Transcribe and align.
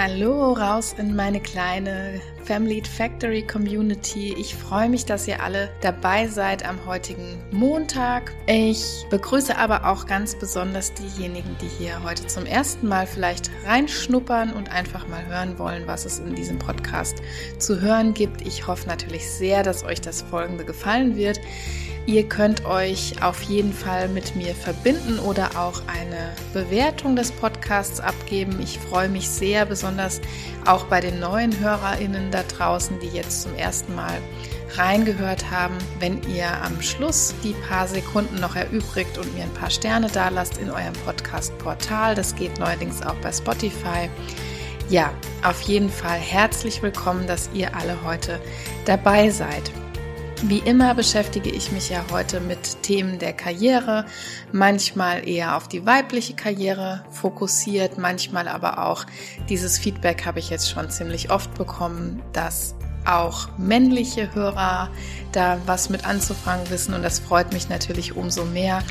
Hallo 0.00 0.52
raus 0.52 0.94
in 0.96 1.16
meine 1.16 1.40
kleine 1.40 2.20
Family 2.44 2.80
Factory 2.84 3.44
Community. 3.44 4.32
Ich 4.38 4.54
freue 4.54 4.88
mich, 4.88 5.04
dass 5.06 5.26
ihr 5.26 5.42
alle 5.42 5.70
dabei 5.80 6.28
seid 6.28 6.64
am 6.64 6.86
heutigen 6.86 7.36
Montag. 7.50 8.32
Ich 8.46 9.04
begrüße 9.10 9.58
aber 9.58 9.84
auch 9.90 10.06
ganz 10.06 10.38
besonders 10.38 10.94
diejenigen, 10.94 11.56
die 11.60 11.66
hier 11.66 12.00
heute 12.04 12.28
zum 12.28 12.46
ersten 12.46 12.86
Mal 12.86 13.08
vielleicht 13.08 13.50
reinschnuppern 13.66 14.52
und 14.52 14.70
einfach 14.70 15.08
mal 15.08 15.26
hören 15.26 15.58
wollen, 15.58 15.88
was 15.88 16.04
es 16.04 16.20
in 16.20 16.36
diesem 16.36 16.60
Podcast 16.60 17.20
zu 17.58 17.80
hören 17.80 18.14
gibt. 18.14 18.42
Ich 18.42 18.68
hoffe 18.68 18.86
natürlich 18.86 19.28
sehr, 19.28 19.64
dass 19.64 19.82
euch 19.82 20.00
das 20.00 20.22
folgende 20.22 20.64
gefallen 20.64 21.16
wird. 21.16 21.40
Ihr 22.08 22.26
könnt 22.26 22.64
euch 22.64 23.22
auf 23.22 23.42
jeden 23.42 23.74
Fall 23.74 24.08
mit 24.08 24.34
mir 24.34 24.54
verbinden 24.54 25.18
oder 25.18 25.50
auch 25.58 25.82
eine 25.88 26.32
Bewertung 26.54 27.16
des 27.16 27.30
Podcasts 27.30 28.00
abgeben. 28.00 28.58
Ich 28.62 28.78
freue 28.78 29.10
mich 29.10 29.28
sehr, 29.28 29.66
besonders 29.66 30.22
auch 30.64 30.86
bei 30.86 31.02
den 31.02 31.20
neuen 31.20 31.60
HörerInnen 31.60 32.30
da 32.30 32.44
draußen, 32.44 32.98
die 33.00 33.08
jetzt 33.08 33.42
zum 33.42 33.54
ersten 33.56 33.94
Mal 33.94 34.22
reingehört 34.76 35.50
haben, 35.50 35.76
wenn 35.98 36.22
ihr 36.34 36.46
am 36.62 36.80
Schluss 36.80 37.34
die 37.44 37.54
paar 37.68 37.86
Sekunden 37.86 38.40
noch 38.40 38.56
erübrigt 38.56 39.18
und 39.18 39.34
mir 39.34 39.42
ein 39.42 39.52
paar 39.52 39.68
Sterne 39.68 40.08
da 40.10 40.30
lasst 40.30 40.56
in 40.56 40.70
eurem 40.70 40.94
Podcast-Portal. 41.04 42.14
Das 42.14 42.34
geht 42.34 42.58
neuerdings 42.58 43.02
auch 43.02 43.16
bei 43.16 43.32
Spotify. 43.32 44.08
Ja, 44.88 45.12
auf 45.42 45.60
jeden 45.60 45.90
Fall 45.90 46.18
herzlich 46.18 46.82
willkommen, 46.82 47.26
dass 47.26 47.50
ihr 47.52 47.76
alle 47.76 48.02
heute 48.02 48.40
dabei 48.86 49.28
seid. 49.28 49.70
Wie 50.44 50.58
immer 50.58 50.94
beschäftige 50.94 51.50
ich 51.50 51.72
mich 51.72 51.90
ja 51.90 52.04
heute 52.12 52.38
mit 52.40 52.82
Themen 52.82 53.18
der 53.18 53.32
Karriere, 53.32 54.06
manchmal 54.52 55.28
eher 55.28 55.56
auf 55.56 55.66
die 55.66 55.84
weibliche 55.84 56.34
Karriere 56.34 57.04
fokussiert, 57.10 57.98
manchmal 57.98 58.46
aber 58.46 58.86
auch 58.86 59.04
dieses 59.48 59.78
Feedback 59.78 60.26
habe 60.26 60.38
ich 60.38 60.48
jetzt 60.48 60.70
schon 60.70 60.90
ziemlich 60.90 61.32
oft 61.32 61.52
bekommen, 61.54 62.22
dass 62.32 62.76
auch 63.04 63.48
männliche 63.58 64.32
Hörer 64.32 64.90
da 65.32 65.58
was 65.66 65.90
mit 65.90 66.06
anzufangen 66.06 66.70
wissen 66.70 66.94
und 66.94 67.02
das 67.02 67.18
freut 67.18 67.52
mich 67.52 67.68
natürlich 67.68 68.14
umso 68.14 68.44
mehr. 68.44 68.84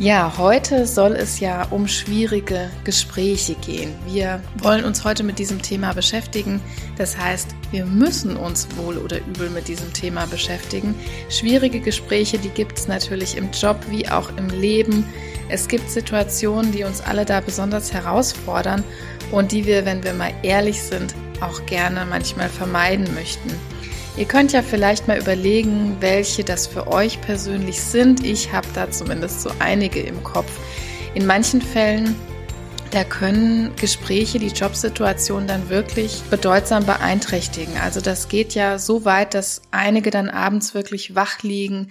Ja, 0.00 0.32
heute 0.38 0.88
soll 0.88 1.12
es 1.12 1.38
ja 1.38 1.68
um 1.70 1.86
schwierige 1.86 2.68
Gespräche 2.82 3.54
gehen. 3.54 3.94
Wir 4.08 4.40
wollen 4.56 4.84
uns 4.84 5.04
heute 5.04 5.22
mit 5.22 5.38
diesem 5.38 5.62
Thema 5.62 5.92
beschäftigen. 5.92 6.60
Das 6.98 7.16
heißt, 7.16 7.54
wir 7.70 7.86
müssen 7.86 8.36
uns 8.36 8.66
wohl 8.76 8.98
oder 8.98 9.18
übel 9.18 9.50
mit 9.50 9.68
diesem 9.68 9.92
Thema 9.92 10.26
beschäftigen. 10.26 10.96
Schwierige 11.28 11.78
Gespräche, 11.78 12.38
die 12.38 12.48
gibt 12.48 12.76
es 12.76 12.88
natürlich 12.88 13.36
im 13.36 13.52
Job 13.52 13.76
wie 13.88 14.08
auch 14.08 14.36
im 14.36 14.50
Leben. 14.50 15.06
Es 15.48 15.68
gibt 15.68 15.88
Situationen, 15.88 16.72
die 16.72 16.82
uns 16.82 17.00
alle 17.00 17.24
da 17.24 17.40
besonders 17.40 17.92
herausfordern 17.92 18.82
und 19.30 19.52
die 19.52 19.64
wir, 19.64 19.86
wenn 19.86 20.02
wir 20.02 20.14
mal 20.14 20.34
ehrlich 20.42 20.82
sind, 20.82 21.14
auch 21.40 21.64
gerne 21.66 22.04
manchmal 22.04 22.48
vermeiden 22.48 23.14
möchten. 23.14 23.50
Ihr 24.16 24.26
könnt 24.26 24.52
ja 24.52 24.62
vielleicht 24.62 25.08
mal 25.08 25.18
überlegen, 25.18 25.96
welche 25.98 26.44
das 26.44 26.68
für 26.68 26.86
euch 26.86 27.20
persönlich 27.20 27.80
sind. 27.80 28.24
Ich 28.24 28.52
habe 28.52 28.68
da 28.72 28.88
zumindest 28.88 29.40
so 29.40 29.50
einige 29.58 30.00
im 30.00 30.22
Kopf. 30.22 30.52
In 31.14 31.26
manchen 31.26 31.60
Fällen, 31.60 32.14
da 32.92 33.02
können 33.02 33.74
Gespräche 33.74 34.38
die 34.38 34.52
Jobsituation 34.52 35.48
dann 35.48 35.68
wirklich 35.68 36.22
bedeutsam 36.30 36.86
beeinträchtigen. 36.86 37.76
Also 37.76 38.00
das 38.00 38.28
geht 38.28 38.54
ja 38.54 38.78
so 38.78 39.04
weit, 39.04 39.34
dass 39.34 39.62
einige 39.72 40.12
dann 40.12 40.30
abends 40.30 40.74
wirklich 40.74 41.16
wach 41.16 41.42
liegen, 41.42 41.88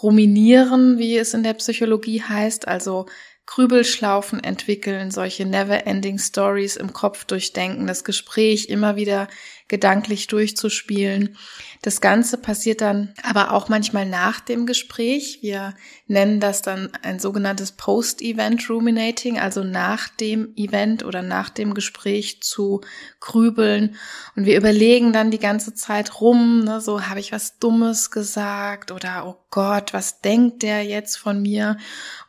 ruminieren, 0.00 0.98
wie 0.98 1.18
es 1.18 1.34
in 1.34 1.42
der 1.42 1.54
Psychologie 1.54 2.22
heißt, 2.22 2.68
also 2.68 3.06
Grübelschlaufen 3.46 4.42
entwickeln, 4.42 5.10
solche 5.10 5.44
never-ending 5.44 6.18
Stories 6.18 6.76
im 6.76 6.92
Kopf 6.92 7.24
durchdenken, 7.24 7.86
das 7.86 8.04
Gespräch 8.04 8.68
immer 8.68 8.96
wieder 8.96 9.28
gedanklich 9.68 10.26
durchzuspielen. 10.26 11.36
Das 11.80 12.02
Ganze 12.02 12.36
passiert 12.36 12.82
dann 12.82 13.14
aber 13.22 13.52
auch 13.52 13.70
manchmal 13.70 14.04
nach 14.04 14.40
dem 14.40 14.66
Gespräch. 14.66 15.38
Wir 15.40 15.74
nennen 16.06 16.38
das 16.38 16.60
dann 16.60 16.90
ein 17.02 17.18
sogenanntes 17.18 17.72
Post-Event 17.72 18.68
Ruminating, 18.68 19.38
also 19.38 19.64
nach 19.64 20.08
dem 20.08 20.52
Event 20.56 21.02
oder 21.02 21.22
nach 21.22 21.48
dem 21.48 21.72
Gespräch 21.72 22.42
zu 22.42 22.82
grübeln. 23.20 23.96
Und 24.36 24.44
wir 24.44 24.58
überlegen 24.58 25.14
dann 25.14 25.30
die 25.30 25.38
ganze 25.38 25.72
Zeit 25.74 26.20
rum, 26.20 26.64
ne, 26.64 26.82
so 26.82 27.02
habe 27.08 27.20
ich 27.20 27.32
was 27.32 27.58
Dummes 27.58 28.10
gesagt 28.10 28.92
oder 28.92 29.26
oh 29.26 29.36
Gott, 29.50 29.94
was 29.94 30.20
denkt 30.20 30.62
der 30.62 30.84
jetzt 30.84 31.16
von 31.16 31.40
mir? 31.40 31.78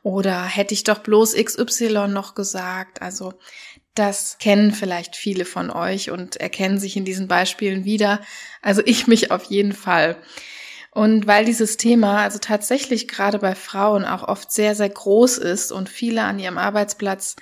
Oder 0.04 0.44
hätte 0.44 0.74
ich 0.74 0.84
doch 0.84 1.00
bloß 1.00 1.34
XY 1.36 2.08
noch 2.08 2.34
gesagt? 2.36 3.02
Also 3.02 3.34
das 3.96 4.38
kennen 4.40 4.72
vielleicht 4.74 5.16
viele 5.16 5.46
von 5.46 5.72
euch 5.72 6.12
und 6.12 6.36
erkennen 6.36 6.80
sich 6.80 6.98
in 6.98 7.06
diesen 7.06 7.28
Beispielen 7.28 7.86
wieder. 7.86 8.22
Also 8.62 8.82
ich 8.86 9.08
mich 9.08 9.32
auf 9.32 9.46
jeden 9.46 9.74
Fall. 9.74 10.18
Und 10.92 11.28
weil 11.28 11.46
dieses 11.46 11.78
Thema 11.78 12.22
also 12.22 12.40
tatsächlich 12.40 13.08
gerade 13.08 13.40
bei 13.40 13.56
Frauen 13.56 14.06
auch 14.06 14.24
oft 14.28 14.52
sehr, 14.52 14.76
sehr 14.76 14.90
groß 14.90 15.38
ist 15.40 15.72
und 15.72 15.90
viele 15.90 16.24
an 16.24 16.40
ihrem 16.40 16.58
Arbeitsplatz 16.58 17.36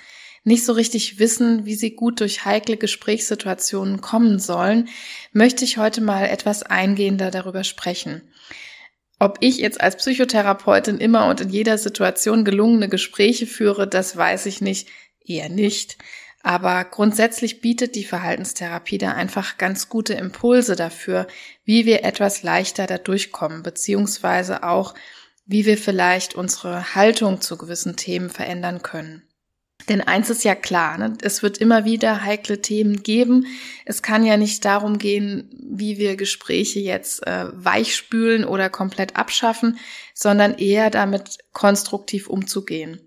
nicht 0.43 0.65
so 0.65 0.73
richtig 0.73 1.19
wissen, 1.19 1.65
wie 1.65 1.75
sie 1.75 1.95
gut 1.95 2.19
durch 2.19 2.45
heikle 2.45 2.77
Gesprächssituationen 2.77 4.01
kommen 4.01 4.39
sollen, 4.39 4.89
möchte 5.31 5.63
ich 5.63 5.77
heute 5.77 6.01
mal 6.01 6.25
etwas 6.25 6.63
eingehender 6.63 7.31
darüber 7.31 7.63
sprechen. 7.63 8.21
Ob 9.19 9.37
ich 9.39 9.57
jetzt 9.57 9.79
als 9.79 9.95
Psychotherapeutin 9.97 10.97
immer 10.97 11.27
und 11.27 11.39
in 11.39 11.49
jeder 11.49 11.77
Situation 11.77 12.43
gelungene 12.43 12.89
Gespräche 12.89 13.47
führe, 13.47 13.87
das 13.87 14.17
weiß 14.17 14.47
ich 14.47 14.59
nicht, 14.59 14.89
eher 15.23 15.49
nicht. 15.49 15.97
Aber 16.43 16.83
grundsätzlich 16.83 17.61
bietet 17.61 17.95
die 17.95 18.03
Verhaltenstherapie 18.03 18.97
da 18.97 19.13
einfach 19.13 19.57
ganz 19.57 19.87
gute 19.87 20.13
Impulse 20.13 20.75
dafür, 20.75 21.25
wie 21.63 21.85
wir 21.85 22.03
etwas 22.03 22.43
leichter 22.43 22.85
da 22.85 22.97
durchkommen, 22.97 23.63
beziehungsweise 23.63 24.63
auch, 24.63 24.93
wie 25.45 25.65
wir 25.65 25.77
vielleicht 25.77 26.35
unsere 26.35 26.95
Haltung 26.95 27.39
zu 27.39 27.57
gewissen 27.57 27.95
Themen 27.95 28.29
verändern 28.29 28.83
können. 28.83 29.23
Denn 29.87 30.01
eins 30.01 30.29
ist 30.29 30.43
ja 30.43 30.55
klar, 30.55 30.97
ne? 30.97 31.13
es 31.21 31.43
wird 31.43 31.57
immer 31.57 31.85
wieder 31.85 32.23
heikle 32.23 32.61
Themen 32.61 33.03
geben. 33.03 33.47
Es 33.85 34.01
kann 34.01 34.25
ja 34.25 34.35
nicht 34.37 34.63
darum 34.65 34.97
gehen, 34.97 35.49
wie 35.61 35.97
wir 35.97 36.17
Gespräche 36.17 36.79
jetzt 36.79 37.25
äh, 37.25 37.45
weichspülen 37.53 38.45
oder 38.45 38.69
komplett 38.69 39.15
abschaffen, 39.15 39.77
sondern 40.13 40.57
eher 40.57 40.89
damit 40.89 41.39
konstruktiv 41.53 42.27
umzugehen. 42.27 42.99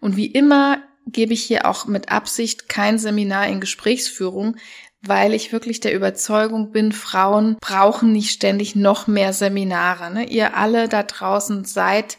Und 0.00 0.16
wie 0.16 0.26
immer 0.26 0.82
gebe 1.06 1.32
ich 1.34 1.42
hier 1.42 1.66
auch 1.66 1.86
mit 1.86 2.10
Absicht 2.10 2.68
kein 2.68 2.98
Seminar 2.98 3.48
in 3.48 3.60
Gesprächsführung, 3.60 4.56
weil 5.02 5.34
ich 5.34 5.52
wirklich 5.52 5.80
der 5.80 5.94
Überzeugung 5.94 6.70
bin, 6.70 6.92
Frauen 6.92 7.56
brauchen 7.60 8.12
nicht 8.12 8.30
ständig 8.30 8.76
noch 8.76 9.06
mehr 9.06 9.32
Seminare. 9.32 10.12
Ne? 10.12 10.28
Ihr 10.28 10.56
alle 10.56 10.88
da 10.88 11.02
draußen 11.02 11.64
seid 11.64 12.18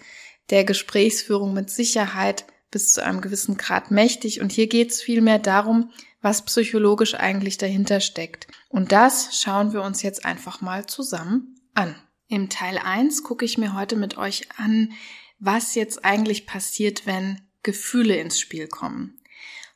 der 0.49 0.66
Gesprächsführung 0.66 1.53
mit 1.53 1.69
Sicherheit 1.69 2.45
bis 2.71 2.91
zu 2.91 3.03
einem 3.03 3.21
gewissen 3.21 3.55
Grad 3.55 3.91
mächtig. 3.91 4.41
Und 4.41 4.51
hier 4.51 4.67
geht 4.67 4.91
es 4.91 5.01
vielmehr 5.01 5.39
darum, 5.39 5.91
was 6.21 6.44
psychologisch 6.44 7.15
eigentlich 7.15 7.57
dahinter 7.57 8.01
steckt. 8.01 8.47
Und 8.68 8.91
das 8.91 9.39
schauen 9.39 9.74
wir 9.74 9.83
uns 9.83 10.01
jetzt 10.01 10.25
einfach 10.25 10.59
mal 10.62 10.85
zusammen 10.85 11.56
an. 11.74 11.95
Im 12.27 12.50
Teil 12.50 12.80
1 12.83 13.24
gucke 13.24 13.45
ich 13.45 13.57
mir 13.57 13.75
heute 13.75 13.95
mit 13.95 14.18
euch 14.18 14.47
an, 14.57 14.91
was 15.39 15.75
jetzt 15.75 16.03
eigentlich 16.03 16.47
passiert, 16.47 17.06
wenn 17.06 17.41
Gefühle 17.63 18.18
ins 18.18 18.39
Spiel 18.39 18.68
kommen. 18.68 19.19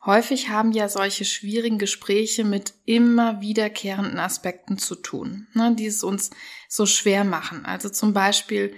Häufig 0.05 0.49
haben 0.49 0.71
ja 0.71 0.87
solche 0.87 1.25
schwierigen 1.25 1.79
Gespräche 1.79 2.45
mit 2.45 2.73
immer 2.85 3.41
wiederkehrenden 3.41 4.19
Aspekten 4.19 4.77
zu 4.77 4.95
tun, 4.95 5.47
ne, 5.53 5.75
die 5.77 5.87
es 5.87 6.03
uns 6.03 6.29
so 6.69 6.85
schwer 6.85 7.25
machen. 7.25 7.65
Also 7.65 7.89
zum 7.89 8.13
Beispiel 8.13 8.73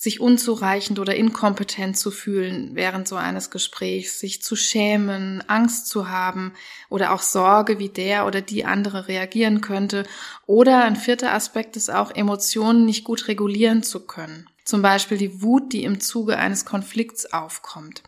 sich 0.00 0.18
unzureichend 0.18 0.98
oder 0.98 1.14
inkompetent 1.14 1.98
zu 1.98 2.10
fühlen 2.10 2.70
während 2.72 3.06
so 3.06 3.16
eines 3.16 3.50
Gesprächs, 3.50 4.18
sich 4.18 4.42
zu 4.42 4.56
schämen, 4.56 5.44
Angst 5.46 5.88
zu 5.88 6.08
haben 6.08 6.54
oder 6.88 7.12
auch 7.12 7.20
Sorge, 7.20 7.78
wie 7.78 7.90
der 7.90 8.26
oder 8.26 8.40
die 8.40 8.64
andere 8.64 9.08
reagieren 9.08 9.60
könnte. 9.60 10.04
Oder 10.46 10.84
ein 10.84 10.96
vierter 10.96 11.34
Aspekt 11.34 11.76
ist 11.76 11.90
auch, 11.90 12.14
Emotionen 12.14 12.86
nicht 12.86 13.04
gut 13.04 13.28
regulieren 13.28 13.82
zu 13.82 14.06
können. 14.06 14.48
Zum 14.64 14.80
Beispiel 14.80 15.18
die 15.18 15.42
Wut, 15.42 15.72
die 15.74 15.84
im 15.84 16.00
Zuge 16.00 16.38
eines 16.38 16.64
Konflikts 16.64 17.30
aufkommt. 17.32 18.02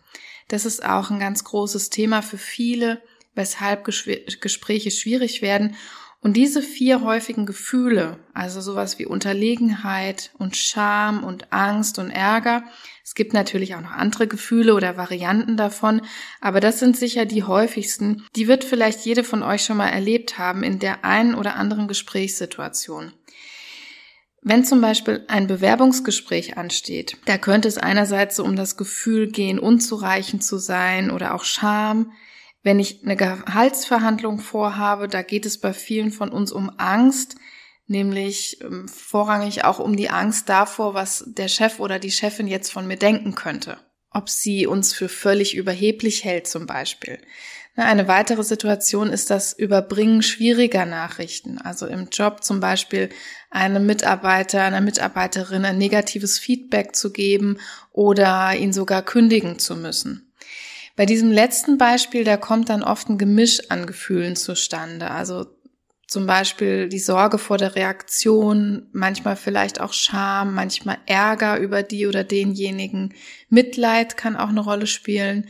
Das 0.52 0.66
ist 0.66 0.84
auch 0.84 1.08
ein 1.08 1.18
ganz 1.18 1.44
großes 1.44 1.88
Thema 1.88 2.20
für 2.20 2.36
viele, 2.36 3.00
weshalb 3.34 3.84
Gespräche 3.84 4.90
schwierig 4.90 5.40
werden. 5.40 5.76
Und 6.20 6.34
diese 6.34 6.60
vier 6.60 7.00
häufigen 7.00 7.46
Gefühle, 7.46 8.18
also 8.34 8.60
sowas 8.60 8.98
wie 8.98 9.06
Unterlegenheit 9.06 10.30
und 10.36 10.54
Scham 10.54 11.24
und 11.24 11.54
Angst 11.54 11.98
und 11.98 12.10
Ärger, 12.10 12.64
es 13.02 13.14
gibt 13.14 13.32
natürlich 13.32 13.74
auch 13.74 13.80
noch 13.80 13.92
andere 13.92 14.26
Gefühle 14.26 14.74
oder 14.74 14.98
Varianten 14.98 15.56
davon, 15.56 16.02
aber 16.42 16.60
das 16.60 16.80
sind 16.80 16.98
sicher 16.98 17.24
die 17.24 17.44
häufigsten. 17.44 18.26
Die 18.36 18.46
wird 18.46 18.62
vielleicht 18.62 19.06
jede 19.06 19.24
von 19.24 19.42
euch 19.42 19.64
schon 19.64 19.78
mal 19.78 19.88
erlebt 19.88 20.36
haben 20.36 20.62
in 20.62 20.78
der 20.78 21.02
einen 21.02 21.34
oder 21.34 21.56
anderen 21.56 21.88
Gesprächssituation. 21.88 23.14
Wenn 24.44 24.64
zum 24.64 24.80
Beispiel 24.80 25.24
ein 25.28 25.46
Bewerbungsgespräch 25.46 26.56
ansteht, 26.56 27.16
da 27.26 27.38
könnte 27.38 27.68
es 27.68 27.78
einerseits 27.78 28.34
so 28.34 28.44
um 28.44 28.56
das 28.56 28.76
Gefühl 28.76 29.30
gehen, 29.30 29.60
unzureichend 29.60 30.42
zu 30.42 30.58
sein 30.58 31.12
oder 31.12 31.34
auch 31.34 31.44
Scham. 31.44 32.12
Wenn 32.64 32.80
ich 32.80 33.04
eine 33.04 33.16
Gehaltsverhandlung 33.16 34.40
vorhabe, 34.40 35.06
da 35.06 35.22
geht 35.22 35.46
es 35.46 35.58
bei 35.58 35.72
vielen 35.72 36.10
von 36.10 36.30
uns 36.30 36.50
um 36.50 36.72
Angst, 36.76 37.36
nämlich 37.86 38.60
ähm, 38.62 38.88
vorrangig 38.88 39.64
auch 39.64 39.78
um 39.78 39.96
die 39.96 40.10
Angst 40.10 40.48
davor, 40.48 40.92
was 40.92 41.24
der 41.26 41.48
Chef 41.48 41.78
oder 41.78 42.00
die 42.00 42.10
Chefin 42.10 42.48
jetzt 42.48 42.72
von 42.72 42.88
mir 42.88 42.96
denken 42.96 43.36
könnte. 43.36 43.78
Ob 44.10 44.28
sie 44.28 44.66
uns 44.66 44.92
für 44.92 45.08
völlig 45.08 45.54
überheblich 45.54 46.24
hält 46.24 46.48
zum 46.48 46.66
Beispiel. 46.66 47.18
Eine 47.74 48.06
weitere 48.06 48.42
Situation 48.42 49.08
ist 49.08 49.30
das 49.30 49.54
Überbringen 49.54 50.22
schwieriger 50.22 50.84
Nachrichten. 50.84 51.58
Also 51.58 51.86
im 51.86 52.08
Job 52.10 52.44
zum 52.44 52.60
Beispiel 52.60 53.08
einem 53.50 53.86
Mitarbeiter, 53.86 54.62
einer 54.62 54.82
Mitarbeiterin 54.82 55.64
ein 55.64 55.78
negatives 55.78 56.38
Feedback 56.38 56.94
zu 56.94 57.12
geben 57.12 57.58
oder 57.90 58.54
ihn 58.54 58.74
sogar 58.74 59.02
kündigen 59.02 59.58
zu 59.58 59.74
müssen. 59.74 60.32
Bei 60.96 61.06
diesem 61.06 61.30
letzten 61.30 61.78
Beispiel, 61.78 62.24
da 62.24 62.36
kommt 62.36 62.68
dann 62.68 62.82
oft 62.82 63.08
ein 63.08 63.16
Gemisch 63.16 63.70
an 63.70 63.86
Gefühlen 63.86 64.36
zustande. 64.36 65.10
Also 65.10 65.46
zum 66.06 66.26
Beispiel 66.26 66.90
die 66.90 66.98
Sorge 66.98 67.38
vor 67.38 67.56
der 67.56 67.74
Reaktion, 67.74 68.90
manchmal 68.92 69.36
vielleicht 69.36 69.80
auch 69.80 69.94
Scham, 69.94 70.52
manchmal 70.52 70.98
Ärger 71.06 71.58
über 71.58 71.82
die 71.82 72.06
oder 72.06 72.22
denjenigen. 72.22 73.14
Mitleid 73.48 74.18
kann 74.18 74.36
auch 74.36 74.50
eine 74.50 74.60
Rolle 74.60 74.86
spielen, 74.86 75.48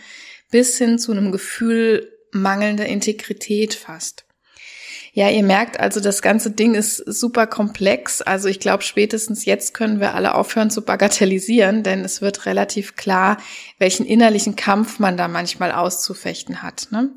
bis 0.53 0.79
hin 0.79 1.01
zu 1.01 1.11
einem 1.11 1.33
Gefühl 1.33 2.12
mangelnder 2.33 2.87
Integrität 2.87 3.75
fast. 3.75 4.25
Ja, 5.15 5.29
ihr 5.29 5.43
merkt 5.43 5.79
also, 5.79 6.01
das 6.01 6.23
ganze 6.23 6.51
Ding 6.51 6.75
ist 6.75 6.97
super 6.97 7.47
komplex. 7.47 8.23
Also 8.23 8.49
ich 8.49 8.61
glaube, 8.61 8.83
spätestens 8.83 9.45
jetzt 9.45 9.75
können 9.75 10.01
wir 10.01 10.15
alle 10.15 10.35
aufhören 10.35 10.71
zu 10.71 10.83
bagatellisieren, 10.83 11.83
denn 11.83 12.03
es 12.03 12.23
wird 12.23 12.47
relativ 12.47 12.97
klar, 12.97 13.37
welchen 13.79 14.07
innerlichen 14.07 14.57
Kampf 14.57 14.99
man 14.99 15.19
da 15.19 15.29
manchmal 15.29 15.71
auszufechten 15.73 16.63
hat. 16.63 16.89
Ne? 16.93 17.11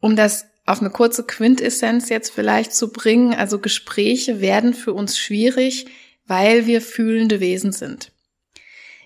Um 0.00 0.14
das 0.14 0.46
auf 0.64 0.80
eine 0.80 0.90
kurze 0.90 1.24
Quintessenz 1.24 2.08
jetzt 2.08 2.30
vielleicht 2.30 2.72
zu 2.72 2.92
bringen, 2.92 3.34
also 3.34 3.58
Gespräche 3.58 4.40
werden 4.40 4.72
für 4.72 4.92
uns 4.92 5.18
schwierig, 5.18 5.86
weil 6.26 6.66
wir 6.66 6.80
fühlende 6.80 7.40
Wesen 7.40 7.72
sind. 7.72 8.09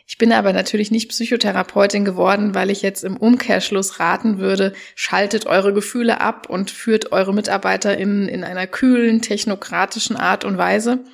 Ich 0.06 0.18
bin 0.18 0.32
aber 0.32 0.52
natürlich 0.52 0.90
nicht 0.90 1.08
Psychotherapeutin 1.08 2.04
geworden, 2.04 2.54
weil 2.54 2.70
ich 2.70 2.82
jetzt 2.82 3.04
im 3.04 3.16
Umkehrschluss 3.16 4.00
raten 4.00 4.38
würde, 4.38 4.74
schaltet 4.94 5.46
eure 5.46 5.72
Gefühle 5.72 6.20
ab 6.20 6.48
und 6.48 6.70
führt 6.70 7.12
eure 7.12 7.32
MitarbeiterInnen 7.32 8.28
in 8.28 8.44
einer 8.44 8.66
kühlen, 8.66 9.22
technokratischen 9.22 10.16
Art 10.16 10.44
und 10.44 10.58
Weise. 10.58 11.04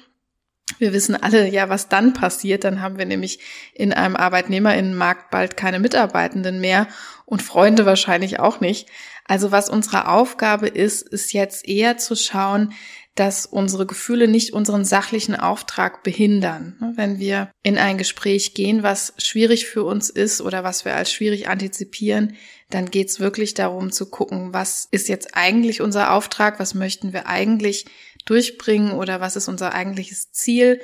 Wir 0.78 0.92
wissen 0.92 1.14
alle 1.14 1.48
ja, 1.48 1.68
was 1.68 1.88
dann 1.88 2.14
passiert. 2.14 2.64
Dann 2.64 2.80
haben 2.80 2.98
wir 2.98 3.06
nämlich 3.06 3.40
in 3.74 3.92
einem 3.92 4.16
Arbeitnehmerinnenmarkt 4.16 5.30
bald 5.30 5.56
keine 5.56 5.78
Mitarbeitenden 5.78 6.60
mehr 6.60 6.88
und 7.26 7.42
Freunde 7.42 7.86
wahrscheinlich 7.86 8.40
auch 8.40 8.60
nicht. 8.60 8.88
Also 9.24 9.52
was 9.52 9.70
unsere 9.70 10.08
Aufgabe 10.08 10.66
ist, 10.66 11.08
ist 11.08 11.32
jetzt 11.32 11.68
eher 11.68 11.96
zu 11.96 12.16
schauen, 12.16 12.72
dass 13.14 13.44
unsere 13.44 13.86
Gefühle 13.86 14.28
nicht 14.28 14.52
unseren 14.52 14.84
sachlichen 14.84 15.34
Auftrag 15.34 16.02
behindern. 16.02 16.76
Ne, 16.80 16.92
wenn 16.96 17.18
wir 17.18 17.50
in 17.62 17.76
ein 17.76 17.98
Gespräch 17.98 18.54
gehen, 18.54 18.82
was 18.82 19.14
schwierig 19.18 19.66
für 19.66 19.84
uns 19.84 20.10
ist 20.10 20.40
oder 20.40 20.64
was 20.64 20.84
wir 20.84 20.94
als 20.94 21.12
schwierig 21.12 21.48
antizipieren, 21.48 22.36
dann 22.70 22.90
geht 22.90 23.08
es 23.08 23.20
wirklich 23.20 23.54
darum 23.54 23.90
zu 23.90 24.08
gucken, 24.08 24.54
was 24.54 24.86
ist 24.90 25.08
jetzt 25.08 25.34
eigentlich 25.34 25.80
unser 25.80 26.12
Auftrag, 26.12 26.60
was 26.60 26.74
möchten 26.74 27.12
wir 27.12 27.26
eigentlich 27.26 27.86
durchbringen 28.26 28.92
oder 28.92 29.20
was 29.20 29.36
ist 29.36 29.48
unser 29.48 29.74
eigentliches 29.74 30.30
Ziel 30.30 30.80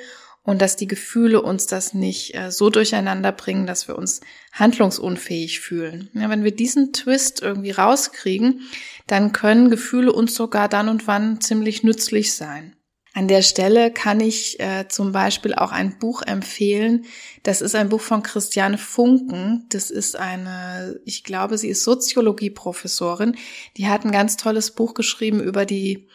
und 0.47 0.63
dass 0.63 0.77
die 0.77 0.87
Gefühle 0.87 1.43
uns 1.43 1.67
das 1.67 1.93
nicht 1.93 2.35
äh, 2.35 2.51
so 2.51 2.71
durcheinander 2.71 3.33
bringen, 3.33 3.67
dass 3.67 3.89
wir 3.89 3.99
uns 3.99 4.21
handlungsunfähig 4.53 5.61
fühlen. 5.61 6.09
Ja, 6.15 6.31
wenn 6.31 6.45
wir 6.45 6.55
diesen 6.55 6.93
Twist 6.93 7.43
irgendwie 7.43 7.73
rauskriegen, 7.73 8.63
dann 9.09 9.33
können 9.33 9.71
Gefühle 9.71 10.13
uns 10.13 10.35
sogar 10.35 10.69
dann 10.69 10.89
und 10.89 11.07
wann 11.07 11.41
ziemlich 11.41 11.83
nützlich 11.83 12.33
sein. 12.33 12.77
An 13.13 13.29
der 13.29 13.43
Stelle 13.43 13.91
kann 13.91 14.21
ich 14.21 14.61
äh, 14.61 14.87
zum 14.89 15.11
Beispiel 15.11 15.55
auch 15.55 15.73
ein 15.73 15.99
Buch 15.99 16.23
empfehlen. 16.23 17.07
Das 17.43 17.63
ist 17.63 17.75
ein 17.75 17.89
Buch 17.89 18.03
von 18.03 18.23
Christiane 18.23 18.79
Funken. 18.79 19.65
Das 19.71 19.91
ist 19.91 20.17
eine, 20.17 21.01
ich 21.07 21.25
glaube, 21.25 21.57
sie 21.57 21.71
ist 21.71 21.83
Soziologieprofessorin. 21.83 23.37
Die 23.79 23.89
hat 23.89 24.05
ein 24.05 24.13
ganz 24.13 24.37
tolles 24.37 24.73
Buch 24.73 24.93
geschrieben 24.93 25.41
über 25.41 25.65
die 25.65 26.09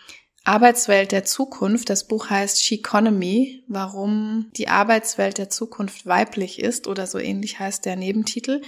Arbeitswelt 0.43 1.11
der 1.11 1.23
Zukunft. 1.23 1.89
Das 1.89 2.07
Buch 2.07 2.29
heißt 2.29 2.63
She 2.63 2.75
Economy, 2.75 3.63
warum 3.67 4.49
die 4.57 4.69
Arbeitswelt 4.69 5.37
der 5.37 5.49
Zukunft 5.49 6.05
weiblich 6.07 6.59
ist 6.59 6.87
oder 6.87 7.05
so 7.05 7.19
ähnlich 7.19 7.59
heißt 7.59 7.85
der 7.85 7.95
Nebentitel. 7.95 8.61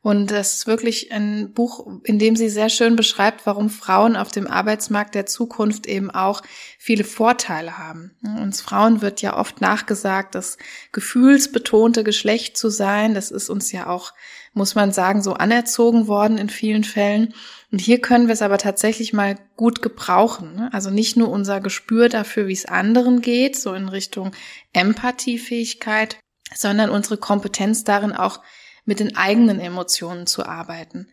Und 0.00 0.30
das 0.30 0.54
ist 0.54 0.66
wirklich 0.68 1.10
ein 1.10 1.52
Buch, 1.52 2.00
in 2.04 2.20
dem 2.20 2.36
sie 2.36 2.48
sehr 2.48 2.68
schön 2.68 2.94
beschreibt, 2.94 3.46
warum 3.46 3.68
Frauen 3.68 4.16
auf 4.16 4.30
dem 4.30 4.46
Arbeitsmarkt 4.46 5.16
der 5.16 5.26
Zukunft 5.26 5.88
eben 5.88 6.10
auch 6.10 6.42
viele 6.78 7.02
Vorteile 7.02 7.78
haben. 7.78 8.12
Uns 8.22 8.60
Frauen 8.60 9.02
wird 9.02 9.20
ja 9.20 9.36
oft 9.36 9.60
nachgesagt, 9.60 10.36
das 10.36 10.56
gefühlsbetonte 10.92 12.04
Geschlecht 12.04 12.56
zu 12.56 12.68
sein. 12.68 13.14
Das 13.14 13.32
ist 13.32 13.50
uns 13.50 13.72
ja 13.72 13.88
auch, 13.88 14.12
muss 14.58 14.74
man 14.74 14.92
sagen, 14.92 15.22
so 15.22 15.32
anerzogen 15.32 16.06
worden 16.06 16.36
in 16.36 16.50
vielen 16.50 16.84
Fällen. 16.84 17.32
Und 17.72 17.80
hier 17.80 18.00
können 18.00 18.26
wir 18.26 18.34
es 18.34 18.42
aber 18.42 18.58
tatsächlich 18.58 19.14
mal 19.14 19.38
gut 19.56 19.80
gebrauchen. 19.80 20.54
Ne? 20.54 20.68
Also 20.72 20.90
nicht 20.90 21.16
nur 21.16 21.30
unser 21.30 21.60
Gespür 21.60 22.10
dafür, 22.10 22.48
wie 22.48 22.52
es 22.52 22.66
anderen 22.66 23.22
geht, 23.22 23.56
so 23.56 23.72
in 23.72 23.88
Richtung 23.88 24.32
Empathiefähigkeit, 24.74 26.18
sondern 26.54 26.90
unsere 26.90 27.16
Kompetenz 27.16 27.84
darin 27.84 28.12
auch 28.12 28.40
mit 28.88 29.00
den 29.00 29.18
eigenen 29.18 29.60
Emotionen 29.60 30.26
zu 30.26 30.46
arbeiten. 30.46 31.08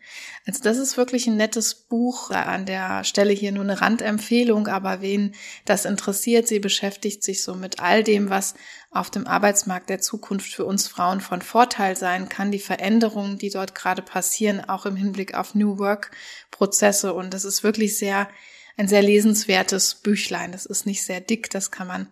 Also 0.48 0.64
das 0.64 0.78
ist 0.78 0.96
wirklich 0.96 1.28
ein 1.28 1.36
nettes 1.36 1.76
Buch. 1.76 2.32
An 2.32 2.66
der 2.66 3.04
Stelle 3.04 3.34
hier 3.34 3.52
nur 3.52 3.66
eine 3.66 3.82
Randempfehlung, 3.82 4.70
aber 4.70 5.02
wen 5.02 5.36
das 5.66 5.84
interessiert, 5.84 6.48
sie 6.48 6.60
beschäftigt 6.60 7.22
sich 7.22 7.44
so 7.44 7.54
mit 7.54 7.82
all 7.82 8.02
dem, 8.02 8.30
was 8.30 8.54
auf 8.92 9.10
dem 9.10 9.28
Arbeitsmarkt 9.28 9.90
der 9.90 10.00
Zukunft 10.00 10.54
für 10.54 10.64
uns 10.64 10.88
Frauen 10.88 11.20
von 11.20 11.42
Vorteil 11.42 11.98
sein 11.98 12.30
kann, 12.30 12.50
die 12.50 12.60
Veränderungen, 12.60 13.40
die 13.40 13.50
dort 13.50 13.76
gerade 13.76 14.02
passieren, 14.02 14.62
auch 14.62 14.86
im 14.86 14.96
Hinblick 14.96 15.36
auf 15.36 15.54
New 15.54 15.78
Work 15.78 16.12
Prozesse. 16.52 17.14
Und 17.14 17.34
das 17.34 17.44
ist 17.44 17.62
wirklich 17.62 17.98
sehr, 17.98 18.30
ein 18.78 18.88
sehr 18.88 19.02
lesenswertes 19.02 19.96
Büchlein. 19.96 20.54
Das 20.54 20.66
ist 20.66 20.86
nicht 20.86 21.04
sehr 21.04 21.20
dick, 21.20 21.50
das 21.50 21.72
kann 21.72 21.88
man 21.88 22.08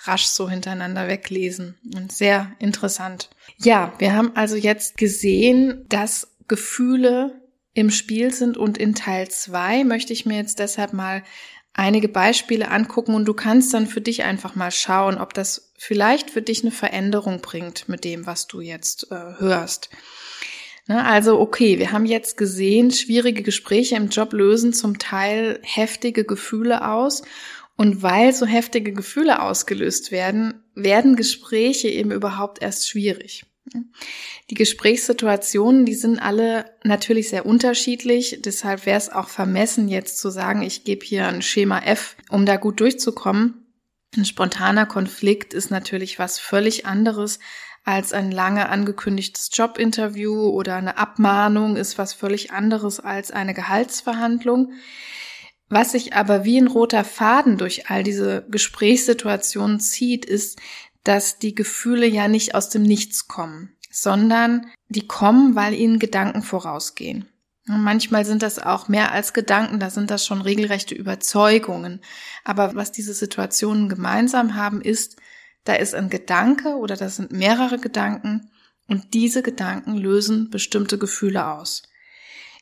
rasch 0.00 0.26
so 0.26 0.48
hintereinander 0.48 1.08
weglesen 1.08 1.76
und 1.94 2.12
sehr 2.12 2.52
interessant. 2.58 3.30
Ja, 3.58 3.92
wir 3.98 4.14
haben 4.14 4.32
also 4.36 4.56
jetzt 4.56 4.96
gesehen, 4.96 5.84
dass 5.88 6.36
Gefühle 6.46 7.42
im 7.74 7.90
Spiel 7.90 8.32
sind 8.32 8.56
und 8.56 8.78
in 8.78 8.94
Teil 8.94 9.28
zwei 9.28 9.84
möchte 9.84 10.12
ich 10.12 10.26
mir 10.26 10.36
jetzt 10.36 10.58
deshalb 10.58 10.92
mal 10.92 11.22
einige 11.74 12.08
Beispiele 12.08 12.70
angucken 12.70 13.14
und 13.14 13.24
du 13.24 13.34
kannst 13.34 13.72
dann 13.72 13.86
für 13.86 14.00
dich 14.00 14.24
einfach 14.24 14.56
mal 14.56 14.70
schauen, 14.70 15.18
ob 15.18 15.32
das 15.32 15.72
vielleicht 15.78 16.30
für 16.30 16.42
dich 16.42 16.62
eine 16.62 16.72
Veränderung 16.72 17.40
bringt 17.40 17.88
mit 17.88 18.04
dem, 18.04 18.26
was 18.26 18.48
du 18.48 18.60
jetzt 18.60 19.12
äh, 19.12 19.38
hörst. 19.38 19.90
Ne, 20.88 21.04
also 21.04 21.38
okay, 21.38 21.78
wir 21.78 21.92
haben 21.92 22.06
jetzt 22.06 22.36
gesehen, 22.36 22.90
schwierige 22.90 23.42
Gespräche 23.42 23.94
im 23.94 24.08
Job 24.08 24.32
lösen 24.32 24.72
zum 24.72 24.98
Teil 24.98 25.60
heftige 25.62 26.24
Gefühle 26.24 26.88
aus 26.88 27.22
und 27.78 28.02
weil 28.02 28.34
so 28.34 28.44
heftige 28.44 28.92
Gefühle 28.92 29.40
ausgelöst 29.40 30.10
werden, 30.10 30.64
werden 30.74 31.14
Gespräche 31.14 31.88
eben 31.88 32.10
überhaupt 32.10 32.60
erst 32.60 32.90
schwierig. 32.90 33.46
Die 34.50 34.54
Gesprächssituationen, 34.54 35.86
die 35.86 35.94
sind 35.94 36.18
alle 36.18 36.64
natürlich 36.82 37.28
sehr 37.28 37.46
unterschiedlich. 37.46 38.40
Deshalb 38.44 38.84
wäre 38.84 38.98
es 38.98 39.10
auch 39.10 39.28
vermessen, 39.28 39.88
jetzt 39.88 40.18
zu 40.18 40.30
sagen, 40.30 40.62
ich 40.62 40.82
gebe 40.84 41.06
hier 41.06 41.28
ein 41.28 41.40
Schema 41.40 41.78
F, 41.78 42.16
um 42.30 42.46
da 42.46 42.56
gut 42.56 42.80
durchzukommen. 42.80 43.66
Ein 44.16 44.24
spontaner 44.24 44.86
Konflikt 44.86 45.54
ist 45.54 45.70
natürlich 45.70 46.18
was 46.18 46.40
völlig 46.40 46.84
anderes 46.84 47.38
als 47.84 48.12
ein 48.12 48.32
lange 48.32 48.70
angekündigtes 48.70 49.50
Jobinterview 49.52 50.48
oder 50.48 50.76
eine 50.76 50.98
Abmahnung 50.98 51.76
ist 51.76 51.96
was 51.96 52.12
völlig 52.12 52.50
anderes 52.52 52.98
als 52.98 53.30
eine 53.30 53.54
Gehaltsverhandlung. 53.54 54.72
Was 55.68 55.92
sich 55.92 56.14
aber 56.14 56.44
wie 56.44 56.58
ein 56.58 56.66
roter 56.66 57.04
Faden 57.04 57.58
durch 57.58 57.90
all 57.90 58.02
diese 58.02 58.46
Gesprächssituationen 58.48 59.80
zieht, 59.80 60.24
ist, 60.24 60.58
dass 61.04 61.38
die 61.38 61.54
Gefühle 61.54 62.06
ja 62.06 62.28
nicht 62.28 62.54
aus 62.54 62.70
dem 62.70 62.82
Nichts 62.82 63.28
kommen, 63.28 63.76
sondern 63.90 64.66
die 64.88 65.06
kommen, 65.06 65.54
weil 65.54 65.74
ihnen 65.74 65.98
Gedanken 65.98 66.42
vorausgehen. 66.42 67.28
Manchmal 67.66 68.24
sind 68.24 68.42
das 68.42 68.58
auch 68.58 68.88
mehr 68.88 69.12
als 69.12 69.34
Gedanken, 69.34 69.78
da 69.78 69.90
sind 69.90 70.10
das 70.10 70.24
schon 70.24 70.40
regelrechte 70.40 70.94
Überzeugungen. 70.94 72.00
Aber 72.42 72.74
was 72.74 72.92
diese 72.92 73.12
Situationen 73.12 73.90
gemeinsam 73.90 74.54
haben, 74.54 74.80
ist, 74.80 75.16
da 75.64 75.74
ist 75.74 75.94
ein 75.94 76.08
Gedanke 76.08 76.76
oder 76.76 76.96
das 76.96 77.16
sind 77.16 77.30
mehrere 77.30 77.78
Gedanken 77.78 78.50
und 78.86 79.12
diese 79.12 79.42
Gedanken 79.42 79.98
lösen 79.98 80.48
bestimmte 80.48 80.96
Gefühle 80.96 81.46
aus. 81.46 81.82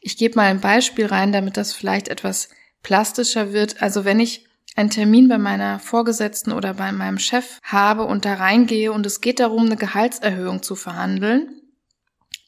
Ich 0.01 0.17
gebe 0.17 0.35
mal 0.35 0.47
ein 0.47 0.61
Beispiel 0.61 1.07
rein, 1.07 1.31
damit 1.31 1.57
das 1.57 1.73
vielleicht 1.73 2.09
etwas 2.09 2.49
plastischer 2.87 3.53
wird. 3.53 3.83
Also 3.83 4.05
wenn 4.05 4.21
ich 4.21 4.47
einen 4.77 4.91
Termin 4.91 5.29
bei 5.29 5.39
meiner 5.39 5.81
Vorgesetzten 5.81 6.53
oder 6.53 6.73
bei 6.73 6.93
meinem 6.93 7.19
Chef 7.19 7.59
habe 7.65 8.05
und 8.05 8.25
da 8.25 8.35
reingehe 8.35 8.93
und 8.93 9.05
es 9.05 9.21
geht 9.21 9.41
darum, 9.41 9.67
eine 9.67 9.77
Gehaltserhöhung 9.77 10.63
zu 10.63 10.77
verhandeln, 10.77 11.63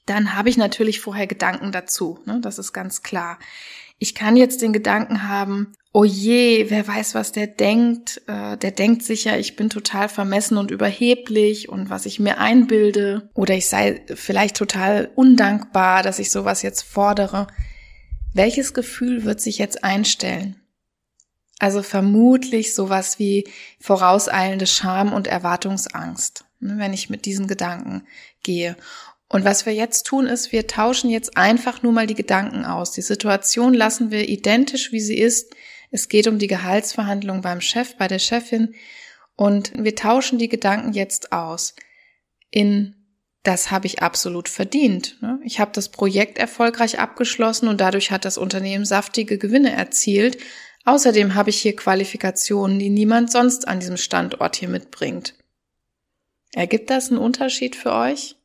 dann 0.07 0.37
habe 0.37 0.49
ich 0.49 0.57
natürlich 0.57 1.01
vorher 1.01 1.27
Gedanken 1.27 1.73
dazu. 1.73 2.21
Ne? 2.25 2.39
Das 2.41 2.61
ist 2.61 2.73
ganz 2.73 3.03
klar. 3.03 3.41
Ich 3.99 4.15
kann 4.15 4.37
jetzt 4.37 4.63
den 4.63 4.73
Gedanken 4.73 5.29
haben, 5.29 5.73
oh 5.93 6.05
je, 6.05 6.67
wer 6.71 6.87
weiß, 6.87 7.17
was 7.17 7.33
der 7.33 7.49
denkt. 7.49 8.23
Äh, 8.29 8.57
der 8.59 8.71
denkt 8.71 9.03
sicher, 9.03 9.41
ich 9.41 9.57
bin 9.57 9.71
total 9.71 10.09
vermessen 10.09 10.57
und 10.57 10.71
überheblich 10.71 11.69
und 11.69 11.91
was 11.91 12.07
ich 12.07 12.21
mir 12.21 12.39
einbilde. 12.39 13.29
Oder 13.35 13.55
ich 13.55 13.67
sei 13.67 14.05
vielleicht 14.15 14.57
total 14.57 15.11
undankbar, 15.17 16.05
dass 16.05 16.21
ich 16.21 16.31
sowas 16.31 16.63
jetzt 16.63 16.83
fordere. 16.83 17.49
Welches 18.39 18.73
Gefühl 18.73 19.25
wird 19.25 19.41
sich 19.41 19.59
jetzt 19.59 19.83
einstellen? 19.83 20.55
Also 21.59 21.83
vermutlich 21.83 22.73
sowas 22.73 23.19
wie 23.19 23.49
vorauseilende 23.81 24.69
Scham 24.69 25.13
und 25.13 25.27
Erwartungsangst, 25.27 26.45
ne, 26.61 26.75
wenn 26.79 26.93
ich 26.93 27.11
mit 27.11 27.25
diesen 27.25 27.49
Gedanken 27.49 28.07
gehe. 28.45 28.77
Und 29.29 29.45
was 29.45 29.67
wir 29.67 29.75
jetzt 29.75 30.07
tun, 30.07 30.29
ist, 30.29 30.53
wir 30.53 30.69
tauschen 30.69 31.11
jetzt 31.11 31.37
einfach 31.37 31.83
nur 31.83 31.91
mal 31.91 32.07
die 32.07 32.15
Gedanken 32.15 32.65
aus. 32.65 32.93
Die 32.93 33.03
Situation 33.03 33.75
lassen 33.75 34.13
wir 34.13 34.29
identisch, 34.29 34.93
wie 34.93 35.01
sie 35.01 35.19
ist. 35.19 35.53
Es 35.91 36.09
geht 36.09 36.29
um 36.29 36.39
die 36.39 36.47
Gehaltsverhandlung 36.47 37.43
beim 37.43 37.61
Chef, 37.61 37.97
bei 37.97 38.07
der 38.07 38.21
Chefin. 38.21 38.73
Und 39.35 39.73
wir 39.75 39.97
tauschen 39.97 40.39
die 40.39 40.49
Gedanken 40.49 40.93
jetzt 40.93 41.33
aus 41.33 41.75
in 42.53 42.98
das 43.43 43.71
habe 43.71 43.87
ich 43.87 44.03
absolut 44.03 44.49
verdient. 44.49 45.17
Ne? 45.23 45.41
Ich 45.45 45.61
habe 45.61 45.71
das 45.73 45.89
Projekt 45.89 46.39
erfolgreich 46.39 46.99
abgeschlossen 46.99 47.69
und 47.69 47.81
dadurch 47.81 48.11
hat 48.11 48.25
das 48.25 48.39
Unternehmen 48.39 48.85
saftige 48.85 49.39
Gewinne 49.39 49.73
erzielt. 49.73 50.39
Außerdem 50.85 51.35
habe 51.35 51.51
ich 51.51 51.61
hier 51.61 51.77
Qualifikationen, 51.77 52.79
die 52.79 52.91
niemand 52.91 53.31
sonst 53.31 53.69
an 53.69 53.81
diesem 53.81 53.97
Standort 53.97 54.57
hier 54.57 54.69
mitbringt. 54.69 55.35
Ergibt 56.53 56.91
das 56.91 57.11
einen 57.11 57.19
Unterschied 57.19 57.77
für 57.77 57.93
euch? 57.93 58.37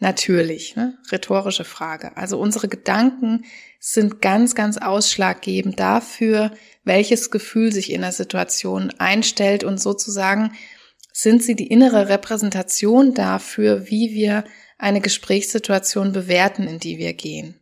Natürlich, 0.00 0.76
ne? 0.76 0.98
rhetorische 1.10 1.64
Frage. 1.64 2.16
Also 2.16 2.38
unsere 2.38 2.68
Gedanken 2.68 3.44
sind 3.78 4.20
ganz, 4.20 4.54
ganz 4.54 4.76
ausschlaggebend 4.78 5.78
dafür, 5.78 6.50
welches 6.84 7.30
Gefühl 7.30 7.72
sich 7.72 7.92
in 7.92 8.00
der 8.00 8.12
Situation 8.12 8.92
einstellt 8.98 9.62
und 9.62 9.80
sozusagen 9.80 10.52
sind 11.16 11.44
sie 11.44 11.54
die 11.54 11.68
innere 11.68 12.08
Repräsentation 12.08 13.14
dafür, 13.14 13.86
wie 13.88 14.12
wir 14.12 14.44
eine 14.78 15.00
Gesprächssituation 15.00 16.12
bewerten, 16.12 16.64
in 16.64 16.80
die 16.80 16.98
wir 16.98 17.14
gehen. 17.14 17.60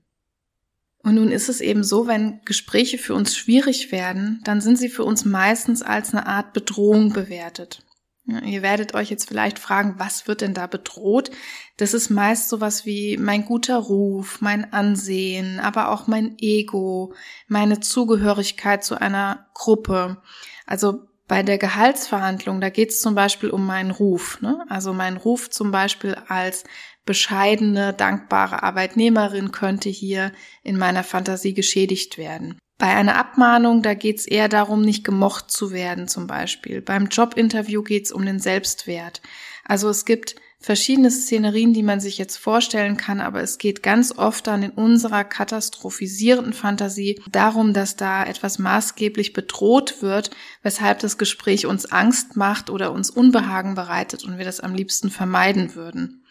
Und 1.05 1.17
nun 1.17 1.31
ist 1.31 1.51
es 1.51 1.61
eben 1.61 1.85
so, 1.85 2.07
wenn 2.07 2.41
Gespräche 2.47 2.97
für 2.97 3.15
uns 3.15 3.37
schwierig 3.37 3.93
werden, 3.93 4.41
dann 4.45 4.63
sind 4.63 4.79
sie 4.79 4.89
für 4.89 5.05
uns 5.05 5.27
meistens 5.27 5.83
als 5.83 6.15
eine 6.15 6.27
Art 6.27 6.55
Bedrohung 6.55 7.13
bewertet. 7.13 7.85
Ihr 8.25 8.63
werdet 8.63 8.95
euch 8.95 9.11
jetzt 9.11 9.29
vielleicht 9.29 9.59
fragen, 9.59 9.97
was 9.99 10.27
wird 10.27 10.41
denn 10.41 10.55
da 10.55 10.67
bedroht? 10.67 11.31
Das 11.77 11.93
ist 11.93 12.09
meist 12.09 12.49
sowas 12.49 12.87
wie 12.87 13.19
mein 13.19 13.45
guter 13.45 13.77
Ruf, 13.77 14.41
mein 14.41 14.73
Ansehen, 14.73 15.61
aber 15.61 15.91
auch 15.91 16.07
mein 16.07 16.37
Ego, 16.39 17.15
meine 17.49 17.81
Zugehörigkeit 17.81 18.83
zu 18.83 18.99
einer 18.99 19.49
Gruppe. 19.55 20.23
Also 20.67 21.09
bei 21.33 21.43
der 21.43 21.57
Gehaltsverhandlung, 21.57 22.61
da 22.61 22.69
geht 22.69 22.91
es 22.91 23.01
zum 23.01 23.15
Beispiel 23.15 23.49
um 23.49 23.65
meinen 23.65 23.91
Ruf. 23.91 24.43
Ne? 24.43 24.67
Also 24.69 24.93
mein 24.93 25.17
Ruf 25.17 25.49
zum 25.49 25.71
Beispiel 25.71 26.15
als 26.29 26.65
bescheidene, 27.07 27.95
dankbare 27.95 28.63
Arbeitnehmerin 28.63 29.51
könnte 29.51 29.89
hier 29.89 30.33
in 30.63 30.77
meiner 30.77 31.03
Fantasie 31.03 31.55
geschädigt 31.55 32.19
werden. 32.19 32.59
Bei 32.77 32.89
einer 32.89 33.17
Abmahnung, 33.17 33.81
da 33.81 33.95
geht 33.95 34.19
es 34.19 34.27
eher 34.27 34.51
darum, 34.51 34.83
nicht 34.83 35.05
gemocht 35.05 35.51
zu 35.51 35.73
werden 35.73 36.07
zum 36.07 36.27
Beispiel. 36.27 36.83
Beim 36.83 37.07
Jobinterview 37.07 37.83
geht 37.83 38.05
es 38.05 38.13
um 38.13 38.27
den 38.27 38.39
Selbstwert. 38.39 39.23
Also 39.65 39.89
es 39.89 40.05
gibt 40.05 40.37
verschiedene 40.63 41.11
Szenerien, 41.11 41.75
die 41.75 41.83
man 41.83 42.01
sich 42.01 42.19
jetzt 42.19 42.37
vorstellen 42.37 42.97
kann, 42.97 43.21
aber 43.21 43.43
es 43.43 43.59
geht 43.59 43.83
ganz 43.83 44.17
oft 44.17 44.47
dann 44.47 44.63
in 44.63 44.71
unserer 44.71 45.25
katastrophisierenden 45.25 46.53
Fantasie 46.53 47.21
darum, 47.31 47.75
dass 47.75 47.97
da 47.97 48.25
etwas 48.25 48.59
maßgeblich 48.59 49.33
bedroht 49.33 50.01
wird, 50.01 50.31
weshalb 50.63 51.01
das 51.01 51.19
Gespräch 51.19 51.67
uns 51.67 51.87
Angst 51.87 52.37
macht 52.37 52.71
oder 52.71 52.93
uns 52.93 53.11
Unbehagen 53.11 53.75
bereitet 53.75 54.25
und 54.25 54.39
wir 54.39 54.45
das 54.45 54.61
am 54.61 54.75
liebsten 54.75 55.11
vermeiden 55.11 55.75
würden. 55.75 56.25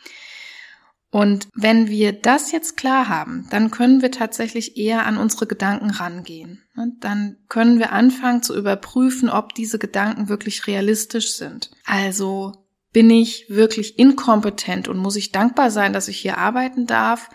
Und 1.11 1.49
wenn 1.53 1.89
wir 1.89 2.13
das 2.13 2.53
jetzt 2.53 2.77
klar 2.77 3.09
haben, 3.09 3.45
dann 3.49 3.69
können 3.69 4.01
wir 4.01 4.11
tatsächlich 4.11 4.77
eher 4.77 5.05
an 5.05 5.17
unsere 5.17 5.45
Gedanken 5.45 5.89
rangehen. 5.89 6.63
Dann 7.01 7.35
können 7.49 7.79
wir 7.79 7.91
anfangen 7.91 8.43
zu 8.43 8.57
überprüfen, 8.57 9.29
ob 9.29 9.53
diese 9.53 9.77
Gedanken 9.77 10.29
wirklich 10.29 10.67
realistisch 10.67 11.33
sind. 11.33 11.69
Also 11.83 12.60
bin 12.93 13.09
ich 13.09 13.45
wirklich 13.49 13.97
inkompetent 13.97 14.87
und 14.87 14.97
muss 14.97 15.15
ich 15.15 15.31
dankbar 15.31 15.71
sein, 15.71 15.93
dass 15.93 16.07
ich 16.07 16.17
hier 16.17 16.37
arbeiten 16.37 16.87
darf? 16.87 17.29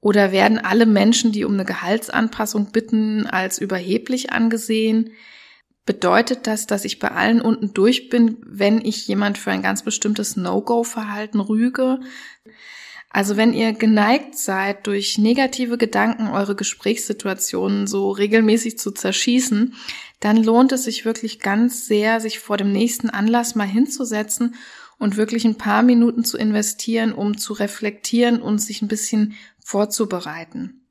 Oder 0.00 0.32
werden 0.32 0.58
alle 0.58 0.86
Menschen, 0.86 1.30
die 1.32 1.44
um 1.44 1.54
eine 1.54 1.64
Gehaltsanpassung 1.64 2.72
bitten, 2.72 3.26
als 3.26 3.58
überheblich 3.58 4.32
angesehen? 4.32 5.12
Bedeutet 5.84 6.46
das, 6.46 6.66
dass 6.66 6.84
ich 6.84 6.98
bei 6.98 7.10
allen 7.10 7.40
unten 7.40 7.72
durch 7.72 8.08
bin, 8.08 8.36
wenn 8.44 8.84
ich 8.84 9.06
jemand 9.08 9.38
für 9.38 9.50
ein 9.50 9.62
ganz 9.62 9.82
bestimmtes 9.82 10.36
No-Go-Verhalten 10.36 11.40
rüge? 11.40 12.00
Also 13.10 13.36
wenn 13.36 13.52
ihr 13.52 13.72
geneigt 13.72 14.38
seid, 14.38 14.86
durch 14.86 15.18
negative 15.18 15.76
Gedanken 15.76 16.28
eure 16.28 16.56
Gesprächssituationen 16.56 17.86
so 17.86 18.10
regelmäßig 18.10 18.78
zu 18.78 18.90
zerschießen, 18.90 19.74
dann 20.20 20.42
lohnt 20.42 20.72
es 20.72 20.84
sich 20.84 21.04
wirklich 21.04 21.40
ganz 21.40 21.86
sehr, 21.86 22.20
sich 22.20 22.38
vor 22.38 22.56
dem 22.56 22.72
nächsten 22.72 23.10
Anlass 23.10 23.54
mal 23.54 23.66
hinzusetzen 23.66 24.54
und 25.02 25.16
wirklich 25.16 25.44
ein 25.44 25.58
paar 25.58 25.82
Minuten 25.82 26.24
zu 26.24 26.38
investieren, 26.38 27.12
um 27.12 27.36
zu 27.36 27.54
reflektieren 27.54 28.40
und 28.40 28.60
sich 28.60 28.82
ein 28.82 28.88
bisschen 28.88 29.34
vorzubereiten. 29.58 30.86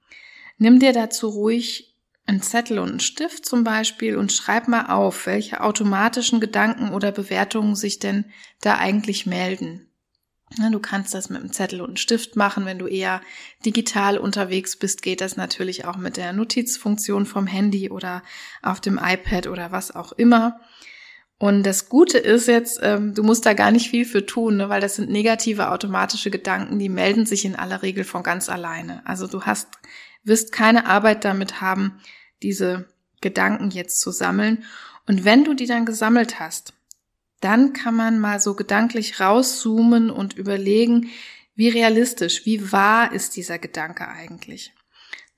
Nimm 0.58 0.80
dir 0.82 0.92
dazu 0.92 1.30
ruhig 1.30 1.96
einen 2.26 2.42
Zettel 2.42 2.80
und 2.80 2.90
einen 2.90 3.00
Stift 3.00 3.46
zum 3.46 3.64
Beispiel 3.64 4.18
und 4.18 4.34
schreib 4.34 4.68
mal 4.68 4.88
auf, 4.88 5.28
welche 5.28 5.62
automatischen 5.62 6.42
Gedanken 6.42 6.90
oder 6.90 7.14
Bewertungen 7.14 7.78
sich 7.78 8.00
denn 8.00 8.26
da 8.60 8.78
eigentlich 8.78 9.28
melden. 9.28 9.88
Du 10.72 10.80
kannst 10.80 11.14
das 11.14 11.30
mit 11.30 11.40
einem 11.40 11.54
Zettel 11.54 11.80
und 11.80 11.92
einem 11.92 11.96
Stift 11.96 12.36
machen. 12.36 12.66
Wenn 12.66 12.80
du 12.80 12.88
eher 12.88 13.22
digital 13.66 14.18
unterwegs 14.18 14.76
bist, 14.76 15.04
geht 15.04 15.22
das 15.22 15.38
natürlich 15.38 15.86
auch 15.86 15.96
mit 15.96 16.18
der 16.18 16.34
Notizfunktion 16.34 17.26
vom 17.26 17.48
Handy 17.48 17.90
oder 17.90 18.24
auf 18.62 18.82
dem 18.82 19.00
iPad 19.02 19.48
oder 19.48 19.72
was 19.72 19.96
auch 19.96 20.12
immer. 20.12 20.60
Und 21.42 21.64
das 21.64 21.90
Gute 21.90 22.20
ist 22.20 22.48
jetzt, 22.48 22.82
ähm, 22.84 23.16
du 23.16 23.24
musst 23.24 23.48
da 23.48 23.54
gar 23.54 23.72
nicht 23.72 23.90
viel 23.90 24.06
für 24.06 24.28
tun, 24.28 24.58
ne, 24.58 24.70
weil 24.70 24.80
das 24.80 24.98
sind 24.98 25.10
negative 25.10 25.72
automatische 25.72 26.30
Gedanken, 26.30 26.78
die 26.78 26.88
melden 26.88 27.26
sich 27.26 27.46
in 27.46 27.56
aller 27.56 27.82
Regel 27.82 28.04
von 28.04 28.22
ganz 28.22 28.48
alleine. 28.48 29.02
Also 29.08 29.26
du 29.26 29.42
hast, 29.42 29.68
wirst 30.24 30.52
keine 30.52 30.86
Arbeit 30.86 31.26
damit 31.26 31.60
haben, 31.60 32.00
diese 32.44 32.86
Gedanken 33.22 33.72
jetzt 33.72 34.02
zu 34.02 34.12
sammeln. 34.12 34.66
Und 35.08 35.26
wenn 35.26 35.44
du 35.44 35.56
die 35.56 35.66
dann 35.66 35.88
gesammelt 35.88 36.40
hast, 36.40 36.74
dann 37.40 37.74
kann 37.74 37.96
man 37.96 38.20
mal 38.20 38.40
so 38.40 38.54
gedanklich 38.54 39.20
rauszoomen 39.20 40.12
und 40.12 40.38
überlegen, 40.38 41.10
wie 41.56 41.70
realistisch, 41.70 42.46
wie 42.46 42.72
wahr 42.72 43.14
ist 43.14 43.36
dieser 43.36 43.58
Gedanke 43.58 44.08
eigentlich. 44.08 44.74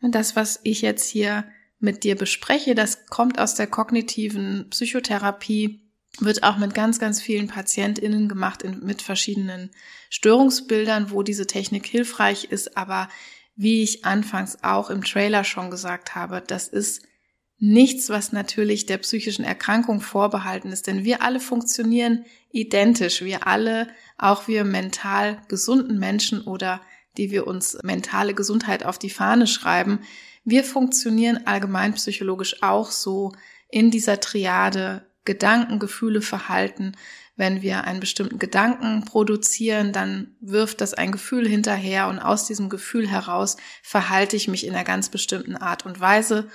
Und 0.02 0.16
das, 0.16 0.36
was 0.36 0.60
ich 0.64 0.82
jetzt 0.82 1.08
hier 1.08 1.46
mit 1.80 2.04
dir 2.04 2.18
bespreche, 2.18 2.76
das 2.76 3.06
kommt 3.06 3.40
aus 3.40 3.56
der 3.56 3.68
kognitiven 3.68 4.68
Psychotherapie 4.70 5.80
wird 6.20 6.44
auch 6.44 6.58
mit 6.58 6.74
ganz, 6.74 7.00
ganz 7.00 7.22
vielen 7.22 7.48
PatientInnen 7.48 8.30
gemacht 8.30 8.62
in, 8.62 8.86
mit 8.86 9.02
verschiedenen 9.02 9.72
Störungsbildern, 10.10 11.12
wo 11.12 11.24
diese 11.24 11.48
Technik 11.48 11.86
hilfreich 11.86 12.46
ist. 12.46 12.78
Aber 12.78 13.10
wie 13.56 13.84
ich 13.84 14.06
anfangs 14.06 14.64
auch 14.64 14.90
im 14.90 15.04
Trailer 15.04 15.44
schon 15.44 15.72
gesagt 15.72 16.16
habe, 16.16 16.44
das 16.46 16.68
ist 16.68 17.04
nichts, 17.58 18.10
was 18.10 18.32
natürlich 18.32 18.86
der 18.86 18.98
psychischen 18.98 19.46
Erkrankung 19.46 20.02
vorbehalten 20.02 20.72
ist, 20.72 20.88
denn 20.88 21.04
wir 21.04 21.22
alle 21.22 21.40
funktionieren 21.40 22.26
identisch. 22.52 23.22
Wir 23.22 23.48
alle, 23.48 23.88
auch 24.18 24.48
wir 24.48 24.64
mental 24.64 25.42
gesunden 25.48 25.98
Menschen 25.98 26.42
oder 26.42 26.82
die 27.18 27.32
wir 27.32 27.48
uns 27.48 27.78
mentale 27.84 28.34
Gesundheit 28.34 28.86
auf 28.86 28.98
die 28.98 29.10
Fahne 29.10 29.48
schreiben, 29.48 30.00
wir 30.46 30.64
funktionieren 30.64 31.48
allgemein 31.48 31.94
psychologisch 31.94 32.62
auch 32.62 32.92
so 32.92 33.32
in 33.70 33.92
dieser 33.92 34.20
Triade 34.20 35.06
Gedanken, 35.26 35.80
Gefühle, 35.80 36.22
Verhalten. 36.22 36.96
Wenn 37.36 37.62
wir 37.62 37.86
einen 37.86 38.00
bestimmten 38.00 38.40
Gedanken 38.40 39.06
produzieren, 39.06 39.92
dann 39.92 40.36
wirft 40.40 40.82
das 40.82 40.94
ein 40.94 41.12
Gefühl 41.12 41.48
hinterher 41.48 42.08
und 42.08 42.20
aus 42.20 42.46
diesem 42.46 42.70
Gefühl 42.70 43.08
heraus 43.08 43.58
verhalte 43.82 44.36
ich 44.36 44.48
mich 44.48 44.68
in 44.68 44.76
einer 44.76 44.84
ganz 44.84 45.10
bestimmten 45.10 45.56
Art 45.56 45.86
und 45.86 46.00
Weise. 46.00 46.50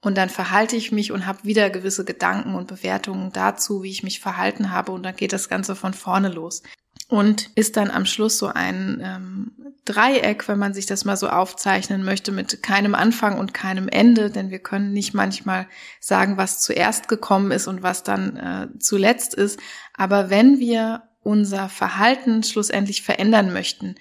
Und 0.00 0.16
dann 0.18 0.28
verhalte 0.28 0.76
ich 0.76 0.92
mich 0.92 1.12
und 1.12 1.26
habe 1.26 1.44
wieder 1.44 1.70
gewisse 1.70 2.04
Gedanken 2.04 2.54
und 2.54 2.66
Bewertungen 2.66 3.32
dazu, 3.32 3.82
wie 3.82 3.90
ich 3.90 4.02
mich 4.02 4.20
verhalten 4.20 4.70
habe. 4.70 4.92
Und 4.92 5.02
dann 5.02 5.16
geht 5.16 5.32
das 5.32 5.48
Ganze 5.48 5.76
von 5.76 5.94
vorne 5.94 6.28
los 6.28 6.62
und 7.08 7.50
ist 7.54 7.76
dann 7.76 7.90
am 7.90 8.06
Schluss 8.06 8.38
so 8.38 8.46
ein 8.46 9.00
ähm, 9.02 9.52
Dreieck, 9.84 10.48
wenn 10.48 10.58
man 10.58 10.72
sich 10.72 10.86
das 10.86 11.04
mal 11.04 11.16
so 11.16 11.28
aufzeichnen 11.28 12.04
möchte, 12.04 12.32
mit 12.32 12.62
keinem 12.62 12.94
Anfang 12.94 13.38
und 13.38 13.52
keinem 13.52 13.88
Ende, 13.88 14.30
denn 14.30 14.50
wir 14.50 14.58
können 14.58 14.92
nicht 14.92 15.12
manchmal 15.12 15.66
sagen, 16.00 16.36
was 16.36 16.60
zuerst 16.60 17.08
gekommen 17.08 17.50
ist 17.50 17.66
und 17.66 17.82
was 17.82 18.02
dann 18.02 18.36
äh, 18.36 18.68
zuletzt 18.78 19.34
ist. 19.34 19.60
Aber 19.92 20.30
wenn 20.30 20.58
wir 20.58 21.02
unser 21.22 21.68
Verhalten 21.68 22.42
schlussendlich 22.42 23.02
verändern 23.02 23.52
möchten, 23.52 23.96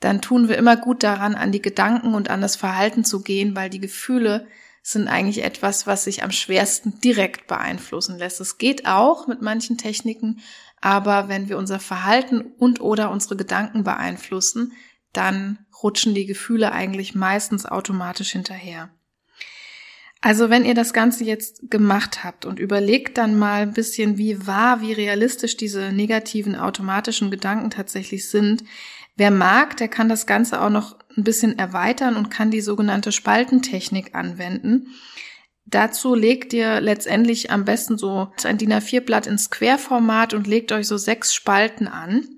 dann 0.00 0.20
tun 0.20 0.48
wir 0.48 0.56
immer 0.56 0.76
gut 0.76 1.02
daran, 1.02 1.34
an 1.34 1.52
die 1.52 1.62
Gedanken 1.62 2.14
und 2.14 2.30
an 2.30 2.40
das 2.40 2.56
Verhalten 2.56 3.04
zu 3.04 3.22
gehen, 3.22 3.56
weil 3.56 3.70
die 3.70 3.80
Gefühle 3.80 4.46
sind 4.82 5.08
eigentlich 5.08 5.42
etwas, 5.42 5.86
was 5.86 6.04
sich 6.04 6.22
am 6.22 6.30
schwersten 6.30 7.00
direkt 7.00 7.48
beeinflussen 7.48 8.18
lässt. 8.18 8.40
Es 8.40 8.56
geht 8.56 8.86
auch 8.86 9.26
mit 9.26 9.42
manchen 9.42 9.78
Techniken, 9.78 10.40
aber 10.86 11.28
wenn 11.28 11.48
wir 11.48 11.58
unser 11.58 11.80
Verhalten 11.80 12.40
und 12.40 12.80
oder 12.80 13.10
unsere 13.10 13.34
Gedanken 13.34 13.82
beeinflussen, 13.82 14.72
dann 15.12 15.58
rutschen 15.82 16.14
die 16.14 16.26
Gefühle 16.26 16.70
eigentlich 16.70 17.16
meistens 17.16 17.66
automatisch 17.66 18.30
hinterher. 18.30 18.90
Also 20.20 20.48
wenn 20.48 20.64
ihr 20.64 20.74
das 20.74 20.92
Ganze 20.92 21.24
jetzt 21.24 21.72
gemacht 21.72 22.22
habt 22.22 22.44
und 22.44 22.60
überlegt 22.60 23.18
dann 23.18 23.36
mal 23.36 23.62
ein 23.62 23.72
bisschen, 23.72 24.16
wie 24.16 24.46
wahr, 24.46 24.80
wie 24.80 24.92
realistisch 24.92 25.56
diese 25.56 25.90
negativen 25.90 26.54
automatischen 26.54 27.32
Gedanken 27.32 27.70
tatsächlich 27.70 28.30
sind, 28.30 28.62
wer 29.16 29.32
mag, 29.32 29.76
der 29.78 29.88
kann 29.88 30.08
das 30.08 30.24
Ganze 30.24 30.60
auch 30.60 30.70
noch 30.70 31.00
ein 31.16 31.24
bisschen 31.24 31.58
erweitern 31.58 32.14
und 32.14 32.30
kann 32.30 32.52
die 32.52 32.60
sogenannte 32.60 33.10
Spaltentechnik 33.10 34.14
anwenden. 34.14 34.94
Dazu 35.66 36.14
legt 36.14 36.52
ihr 36.52 36.80
letztendlich 36.80 37.50
am 37.50 37.64
besten 37.64 37.98
so 37.98 38.32
ein 38.44 38.56
DIN 38.56 38.72
A4-Blatt 38.72 39.26
ins 39.26 39.50
Querformat 39.50 40.32
und 40.32 40.46
legt 40.46 40.70
euch 40.72 40.86
so 40.86 40.96
sechs 40.96 41.34
Spalten 41.34 41.88
an. 41.88 42.28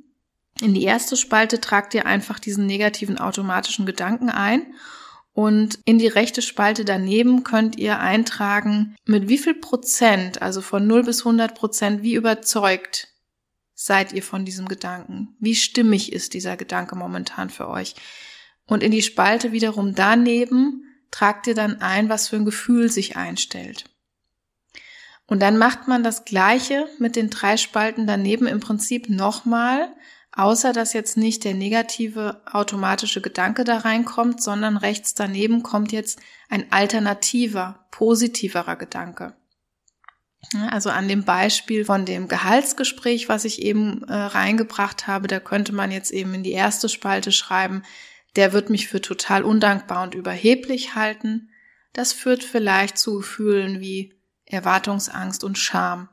In 0.63 0.75
die 0.75 0.85
erste 0.85 1.17
Spalte 1.17 1.61
tragt 1.61 1.95
ihr 1.95 2.07
einfach 2.07 2.39
diesen 2.39 2.67
negativen 2.67 3.19
automatischen 3.19 3.87
Gedanken 3.87 4.31
ein 4.31 4.75
und 5.39 5.79
in 5.85 5.99
die 5.99 6.09
rechte 6.09 6.43
Spalte 6.43 6.85
daneben 6.85 7.45
könnt 7.45 7.77
ihr 7.77 8.01
eintragen, 8.01 8.97
mit 9.05 9.29
wie 9.29 9.39
viel 9.39 9.55
Prozent, 9.55 10.43
also 10.43 10.61
von 10.61 10.85
0 10.85 11.05
bis 11.05 11.21
100 11.21 11.55
Prozent, 11.55 12.03
wie 12.03 12.15
überzeugt 12.15 13.07
seid 13.75 14.13
ihr 14.13 14.25
von 14.25 14.45
diesem 14.45 14.67
Gedanken? 14.67 15.37
Wie 15.39 15.55
stimmig 15.55 16.13
ist 16.13 16.35
dieser 16.35 16.57
Gedanke 16.57 16.97
momentan 16.97 17.51
für 17.51 17.69
euch? 17.69 17.95
Und 18.67 18.83
in 18.83 18.91
die 18.91 19.03
Spalte 19.03 19.53
wiederum 19.53 19.95
daneben 19.95 20.88
tragt 21.11 21.47
ihr 21.47 21.55
dann 21.55 21.81
ein, 21.81 22.09
was 22.09 22.29
für 22.29 22.37
ein 22.37 22.45
Gefühl 22.45 22.91
sich 22.91 23.17
einstellt. 23.17 23.85
Und 25.27 25.41
dann 25.41 25.59
macht 25.59 25.89
man 25.89 26.03
das 26.03 26.25
Gleiche 26.25 26.87
mit 26.99 27.15
den 27.15 27.29
drei 27.29 27.57
Spalten 27.57 28.07
daneben 28.07 28.47
im 28.47 28.61
Prinzip 28.61 29.11
nochmal, 29.11 29.93
außer 30.33 30.73
dass 30.73 30.95
jetzt 30.95 31.17
nicht 31.17 31.45
der 31.45 31.55
negative 31.55 32.41
automatische 32.51 33.21
Gedanke 33.21 33.65
da 33.65 33.79
reinkommt, 33.79 34.43
sondern 34.43 34.77
rechts 34.79 35.15
daneben 35.15 35.63
kommt 35.63 35.93
jetzt 35.93 36.21
ein 36.49 36.73
alternativer, 36.73 37.87
positiverer 37.91 38.77
Gedanke. 38.77 39.37
Also 40.71 40.89
an 40.91 41.09
dem 41.09 41.25
Beispiel 41.25 41.85
von 41.85 42.07
dem 42.07 42.29
Gehaltsgespräch, 42.29 43.29
was 43.29 43.45
ich 43.45 43.61
eben 43.61 44.05
äh, 44.05 44.15
reingebracht 44.15 45.07
habe, 45.07 45.27
da 45.27 45.41
könnte 45.41 45.75
man 45.75 45.91
jetzt 45.91 46.11
eben 46.11 46.33
in 46.33 46.43
die 46.43 46.53
erste 46.53 46.89
Spalte 46.89 47.33
schreiben, 47.33 47.83
der 48.39 48.53
wird 48.53 48.71
mich 48.71 48.87
für 48.87 49.01
total 49.01 49.43
undankbar 49.43 50.05
und 50.05 50.15
überheblich 50.15 50.95
halten. 50.95 51.51
Das 51.93 52.13
führt 52.13 52.45
vielleicht 52.45 52.97
zu 52.97 53.17
Gefühlen 53.17 53.81
wie 53.81 54.15
Erwartungsangst 54.47 55.43
und 55.43 55.59
Scham. 55.59 56.09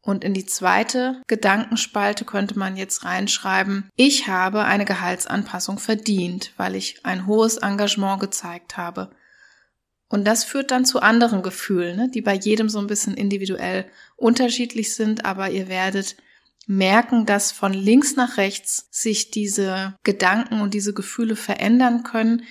Und 0.00 0.22
in 0.22 0.32
die 0.32 0.46
zweite 0.46 1.20
Gedankenspalte 1.26 2.24
könnte 2.24 2.56
man 2.56 2.76
jetzt 2.76 3.04
reinschreiben, 3.04 3.90
ich 3.96 4.28
habe 4.28 4.62
eine 4.62 4.84
Gehaltsanpassung 4.84 5.80
verdient, 5.80 6.52
weil 6.56 6.76
ich 6.76 7.04
ein 7.04 7.26
hohes 7.26 7.56
Engagement 7.56 8.20
gezeigt 8.20 8.76
habe. 8.76 9.10
Und 10.08 10.28
das 10.28 10.44
führt 10.44 10.70
dann 10.70 10.84
zu 10.84 11.00
anderen 11.00 11.42
Gefühlen, 11.42 11.96
ne, 11.96 12.10
die 12.14 12.22
bei 12.22 12.34
jedem 12.34 12.68
so 12.68 12.78
ein 12.78 12.86
bisschen 12.86 13.14
individuell 13.14 13.86
unterschiedlich 14.14 14.94
sind, 14.94 15.24
aber 15.24 15.50
ihr 15.50 15.66
werdet 15.66 16.14
merken, 16.66 17.26
dass 17.26 17.52
von 17.52 17.72
links 17.72 18.16
nach 18.16 18.36
rechts 18.36 18.88
sich 18.90 19.30
diese 19.30 19.94
Gedanken 20.04 20.60
und 20.60 20.74
diese 20.74 20.94
Gefühle 20.94 21.36
verändern 21.36 22.02
können. 22.02 22.44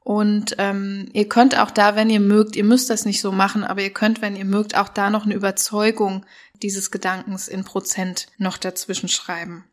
Und 0.00 0.56
ähm, 0.58 1.08
ihr 1.12 1.28
könnt 1.28 1.58
auch 1.58 1.70
da, 1.70 1.96
wenn 1.96 2.10
ihr 2.10 2.20
mögt, 2.20 2.56
ihr 2.56 2.64
müsst 2.64 2.90
das 2.90 3.06
nicht 3.06 3.20
so 3.20 3.32
machen, 3.32 3.64
aber 3.64 3.80
ihr 3.80 3.92
könnt, 3.92 4.20
wenn 4.20 4.36
ihr 4.36 4.44
mögt, 4.44 4.76
auch 4.76 4.88
da 4.88 5.08
noch 5.10 5.24
eine 5.24 5.34
Überzeugung 5.34 6.26
dieses 6.62 6.90
Gedankens 6.90 7.48
in 7.48 7.64
Prozent 7.64 8.26
noch 8.38 8.58
dazwischen 8.58 9.08
schreiben. 9.08 9.64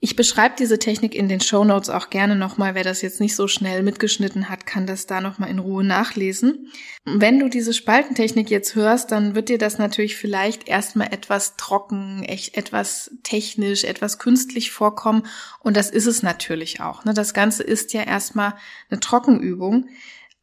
Ich 0.00 0.14
beschreibe 0.14 0.54
diese 0.56 0.78
Technik 0.78 1.12
in 1.12 1.28
den 1.28 1.40
Show 1.40 1.64
Notes 1.64 1.90
auch 1.90 2.08
gerne 2.08 2.36
nochmal. 2.36 2.76
Wer 2.76 2.84
das 2.84 3.02
jetzt 3.02 3.20
nicht 3.20 3.34
so 3.34 3.48
schnell 3.48 3.82
mitgeschnitten 3.82 4.48
hat, 4.48 4.64
kann 4.64 4.86
das 4.86 5.06
da 5.06 5.20
nochmal 5.20 5.50
in 5.50 5.58
Ruhe 5.58 5.82
nachlesen. 5.82 6.70
Wenn 7.04 7.40
du 7.40 7.48
diese 7.48 7.74
Spaltentechnik 7.74 8.48
jetzt 8.48 8.76
hörst, 8.76 9.10
dann 9.10 9.34
wird 9.34 9.48
dir 9.48 9.58
das 9.58 9.78
natürlich 9.78 10.14
vielleicht 10.14 10.68
erstmal 10.68 11.12
etwas 11.12 11.56
trocken, 11.56 12.22
echt 12.22 12.56
etwas 12.56 13.10
technisch, 13.24 13.82
etwas 13.82 14.20
künstlich 14.20 14.70
vorkommen. 14.70 15.26
Und 15.58 15.76
das 15.76 15.90
ist 15.90 16.06
es 16.06 16.22
natürlich 16.22 16.80
auch. 16.80 17.04
Ne? 17.04 17.12
Das 17.12 17.34
Ganze 17.34 17.64
ist 17.64 17.92
ja 17.92 18.02
erstmal 18.02 18.54
eine 18.90 19.00
Trockenübung. 19.00 19.88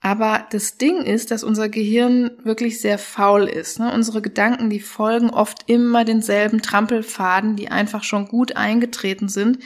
Aber 0.05 0.45
das 0.51 0.77
Ding 0.77 1.01
ist, 1.01 1.31
dass 1.31 1.43
unser 1.43 1.67
Gehirn 1.67 2.29
wirklich 2.43 2.79
sehr 2.79 2.99
faul 2.99 3.45
ist. 3.45 3.79
Ne? 3.79 3.91
Unsere 3.91 4.21
Gedanken, 4.21 4.69
die 4.69 4.79
folgen 4.79 5.31
oft 5.31 5.67
immer 5.67 6.05
denselben 6.05 6.61
Trampelfaden, 6.61 7.55
die 7.55 7.69
einfach 7.69 8.03
schon 8.03 8.27
gut 8.27 8.55
eingetreten 8.55 9.29
sind. 9.29 9.57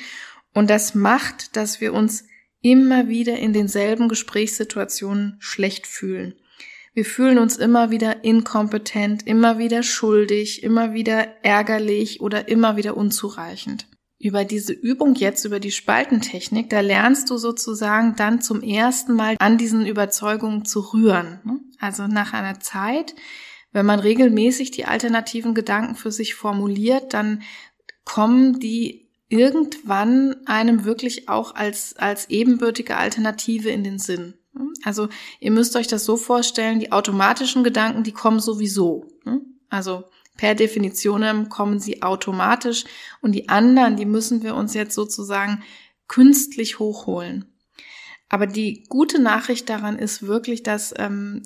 Und 0.54 0.70
das 0.70 0.96
macht, 0.96 1.58
dass 1.58 1.82
wir 1.82 1.94
uns 1.94 2.24
immer 2.62 3.10
wieder 3.10 3.38
in 3.38 3.52
denselben 3.52 4.08
Gesprächssituationen 4.08 5.36
schlecht 5.40 5.86
fühlen. 5.86 6.36
Wir 6.94 7.04
fühlen 7.04 7.38
uns 7.38 7.58
immer 7.58 7.92
wieder 7.92 8.24
inkompetent, 8.24 9.28
immer 9.28 9.58
wieder 9.58 9.84
schuldig, 9.84 10.64
immer 10.64 10.94
wieder 10.94 11.28
ärgerlich 11.44 12.22
oder 12.22 12.48
immer 12.48 12.78
wieder 12.78 12.96
unzureichend 12.96 13.89
über 14.20 14.44
diese 14.44 14.74
Übung 14.74 15.16
jetzt, 15.16 15.46
über 15.46 15.62
die 15.62 15.72
Spaltentechnik, 15.72 16.70
da 16.70 16.82
lernst 16.82 17.30
du 17.30 17.38
sozusagen 17.38 18.16
dann 18.18 18.42
zum 18.42 18.62
ersten 18.62 19.14
Mal 19.14 19.38
an 19.40 19.58
diesen 19.58 19.86
Überzeugungen 19.86 20.66
zu 20.66 20.82
rühren. 20.82 21.40
Ne? 21.46 21.60
Also 21.80 22.06
nach 22.06 22.34
einer 22.34 22.60
Zeit, 22.60 23.16
wenn 23.72 23.86
man 23.86 24.02
regelmäßig 24.02 24.72
die 24.72 24.86
alternativen 24.86 25.54
Gedanken 25.54 25.96
für 25.96 26.12
sich 26.12 26.36
formuliert, 26.36 27.14
dann 27.14 27.44
kommen 28.04 28.60
die 28.60 29.08
irgendwann 29.30 30.36
einem 30.46 30.84
wirklich 30.84 31.30
auch 31.30 31.56
als, 31.56 31.96
als 31.96 32.30
ebenbürtige 32.30 32.98
Alternative 32.98 33.70
in 33.70 33.86
den 33.86 34.00
Sinn. 34.00 34.34
Ne? 34.54 34.68
Also 34.84 35.08
ihr 35.40 35.52
müsst 35.52 35.78
euch 35.78 35.88
das 35.88 36.04
so 36.04 36.18
vorstellen, 36.18 36.82
die 36.82 36.92
automatischen 36.92 37.64
Gedanken, 37.64 38.04
die 38.04 38.12
kommen 38.12 38.42
sowieso. 38.42 39.08
Ne? 39.24 39.42
Also 39.70 40.04
per 40.40 40.56
Definition 40.56 41.50
kommen 41.50 41.82
sie 41.82 42.02
automatisch 42.02 42.86
und 43.20 43.34
die 43.34 43.50
anderen, 43.50 43.98
die 43.98 44.06
müssen 44.06 44.42
wir 44.42 44.56
uns 44.56 44.74
jetzt 44.74 44.96
sozusagen 44.96 45.64
künstlich 46.08 46.80
hochholen. 46.80 47.44
Aber 48.30 48.48
die 48.48 48.86
gute 48.88 49.22
Nachricht 49.22 49.68
daran 49.68 50.00
ist 50.00 50.26
wirklich, 50.26 50.64
dass 50.64 50.94
ähm, 50.98 51.44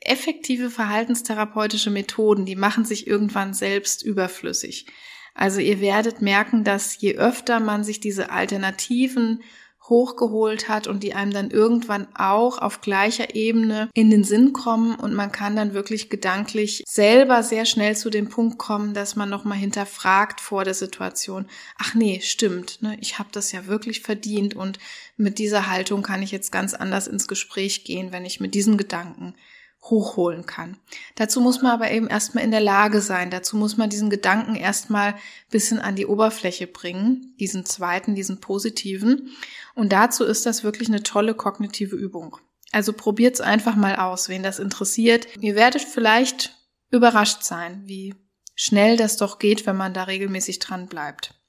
effektive 0.00 0.70
verhaltenstherapeutische 0.70 1.90
Methoden, 1.90 2.46
die 2.46 2.54
machen 2.54 2.84
sich 2.84 3.08
irgendwann 3.08 3.52
selbst 3.52 4.04
überflüssig. 4.04 4.86
Also 5.34 5.58
ihr 5.58 5.80
werdet 5.80 6.22
merken, 6.22 6.62
dass 6.62 7.00
je 7.00 7.16
öfter 7.16 7.58
man 7.58 7.82
sich 7.82 7.98
diese 7.98 8.30
alternativen 8.30 9.42
hochgeholt 9.90 10.68
hat 10.68 10.86
und 10.86 11.02
die 11.02 11.12
einem 11.12 11.32
dann 11.32 11.50
irgendwann 11.50 12.08
auch 12.14 12.58
auf 12.58 12.80
gleicher 12.80 13.34
Ebene 13.34 13.90
in 13.92 14.10
den 14.10 14.24
Sinn 14.24 14.52
kommen. 14.52 14.94
Und 14.94 15.12
man 15.12 15.32
kann 15.32 15.56
dann 15.56 15.74
wirklich 15.74 16.08
gedanklich 16.08 16.82
selber 16.86 17.42
sehr 17.42 17.66
schnell 17.66 17.96
zu 17.96 18.08
dem 18.08 18.28
Punkt 18.28 18.56
kommen, 18.56 18.94
dass 18.94 19.16
man 19.16 19.28
nochmal 19.28 19.58
hinterfragt 19.58 20.40
vor 20.40 20.64
der 20.64 20.74
Situation, 20.74 21.46
ach 21.76 21.94
nee, 21.94 22.20
stimmt, 22.22 22.80
ne, 22.80 22.96
ich 23.00 23.18
habe 23.18 23.28
das 23.32 23.52
ja 23.52 23.66
wirklich 23.66 24.00
verdient. 24.00 24.54
Und 24.54 24.78
mit 25.16 25.38
dieser 25.38 25.68
Haltung 25.68 26.02
kann 26.02 26.22
ich 26.22 26.30
jetzt 26.30 26.52
ganz 26.52 26.72
anders 26.72 27.08
ins 27.08 27.28
Gespräch 27.28 27.84
gehen, 27.84 28.12
wenn 28.12 28.24
ich 28.24 28.40
mit 28.40 28.54
diesen 28.54 28.78
Gedanken 28.78 29.34
hochholen 29.82 30.46
kann. 30.46 30.76
Dazu 31.14 31.40
muss 31.40 31.62
man 31.62 31.72
aber 31.72 31.90
eben 31.90 32.06
erstmal 32.06 32.44
in 32.44 32.50
der 32.50 32.60
Lage 32.60 33.00
sein. 33.00 33.30
Dazu 33.30 33.56
muss 33.56 33.76
man 33.76 33.90
diesen 33.90 34.10
Gedanken 34.10 34.54
erstmal 34.54 35.14
bisschen 35.50 35.78
an 35.78 35.96
die 35.96 36.06
Oberfläche 36.06 36.66
bringen, 36.66 37.34
diesen 37.40 37.64
zweiten, 37.64 38.14
diesen 38.14 38.40
positiven. 38.40 39.30
Und 39.74 39.92
dazu 39.92 40.24
ist 40.24 40.44
das 40.46 40.64
wirklich 40.64 40.88
eine 40.88 41.02
tolle 41.02 41.34
kognitive 41.34 41.96
Übung. 41.96 42.36
Also 42.72 42.92
probiert's 42.92 43.40
einfach 43.40 43.74
mal 43.74 43.96
aus, 43.96 44.28
wen 44.28 44.42
das 44.42 44.58
interessiert. 44.58 45.26
Ihr 45.40 45.54
werdet 45.54 45.82
vielleicht 45.82 46.56
überrascht 46.90 47.42
sein, 47.42 47.82
wie 47.86 48.14
schnell 48.54 48.96
das 48.96 49.16
doch 49.16 49.38
geht, 49.38 49.66
wenn 49.66 49.76
man 49.76 49.94
da 49.94 50.04
regelmäßig 50.04 50.58
dran 50.58 50.86
bleibt. 50.86 51.39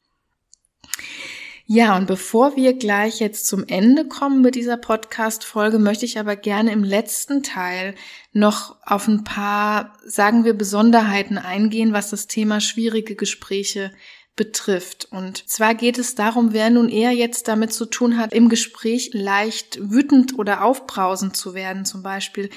Ja, 1.74 1.96
und 1.96 2.06
bevor 2.06 2.58
wir 2.58 2.74
gleich 2.74 3.22
jetzt 3.22 3.48
zum 3.48 3.66
Ende 3.66 4.06
kommen 4.06 4.42
mit 4.42 4.56
dieser 4.56 4.76
Podcast-Folge, 4.76 5.80
möchte 5.80 6.04
ich 6.04 6.20
aber 6.20 6.36
gerne 6.36 6.74
im 6.74 6.84
letzten 6.84 7.44
Teil 7.44 7.96
noch 8.34 8.76
auf 8.86 9.08
ein 9.08 9.24
paar, 9.24 9.98
sagen 10.06 10.44
wir, 10.44 10.54
Besonderheiten 10.54 11.38
eingehen, 11.38 11.94
was 11.94 12.10
das 12.10 12.28
Thema 12.28 12.60
schwierige 12.60 13.16
Gespräche 13.16 13.94
betrifft. 14.36 15.08
Und 15.12 15.48
zwar 15.50 15.74
geht 15.74 15.98
es 15.98 16.14
darum, 16.14 16.52
wer 16.52 16.70
nun 16.72 16.90
eher 16.90 17.14
jetzt 17.14 17.48
damit 17.48 17.72
zu 17.72 17.86
tun 17.86 18.18
hat, 18.18 18.34
im 18.34 18.50
Gespräch 18.50 19.12
leicht 19.14 19.80
wütend 19.82 20.38
oder 20.38 20.66
aufbrausend 20.66 21.38
zu 21.38 21.54
werden, 21.54 21.86
zum 21.86 22.04
Beispiel, 22.04 22.50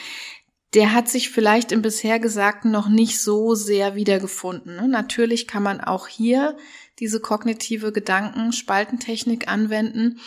der 0.74 0.92
hat 0.92 1.08
sich 1.08 1.30
vielleicht 1.30 1.72
im 1.72 1.82
bisher 1.82 2.18
Gesagten 2.18 2.70
noch 2.70 2.88
nicht 2.88 3.20
so 3.20 3.54
sehr 3.54 3.94
wiedergefunden. 3.94 4.76
Ne? 4.76 4.88
Natürlich 4.88 5.46
kann 5.46 5.62
man 5.62 5.80
auch 5.80 6.08
hier 6.08 6.56
diese 6.98 7.20
kognitive 7.20 7.92
Gedankenspaltentechnik 7.92 9.48
anwenden, 9.48 10.20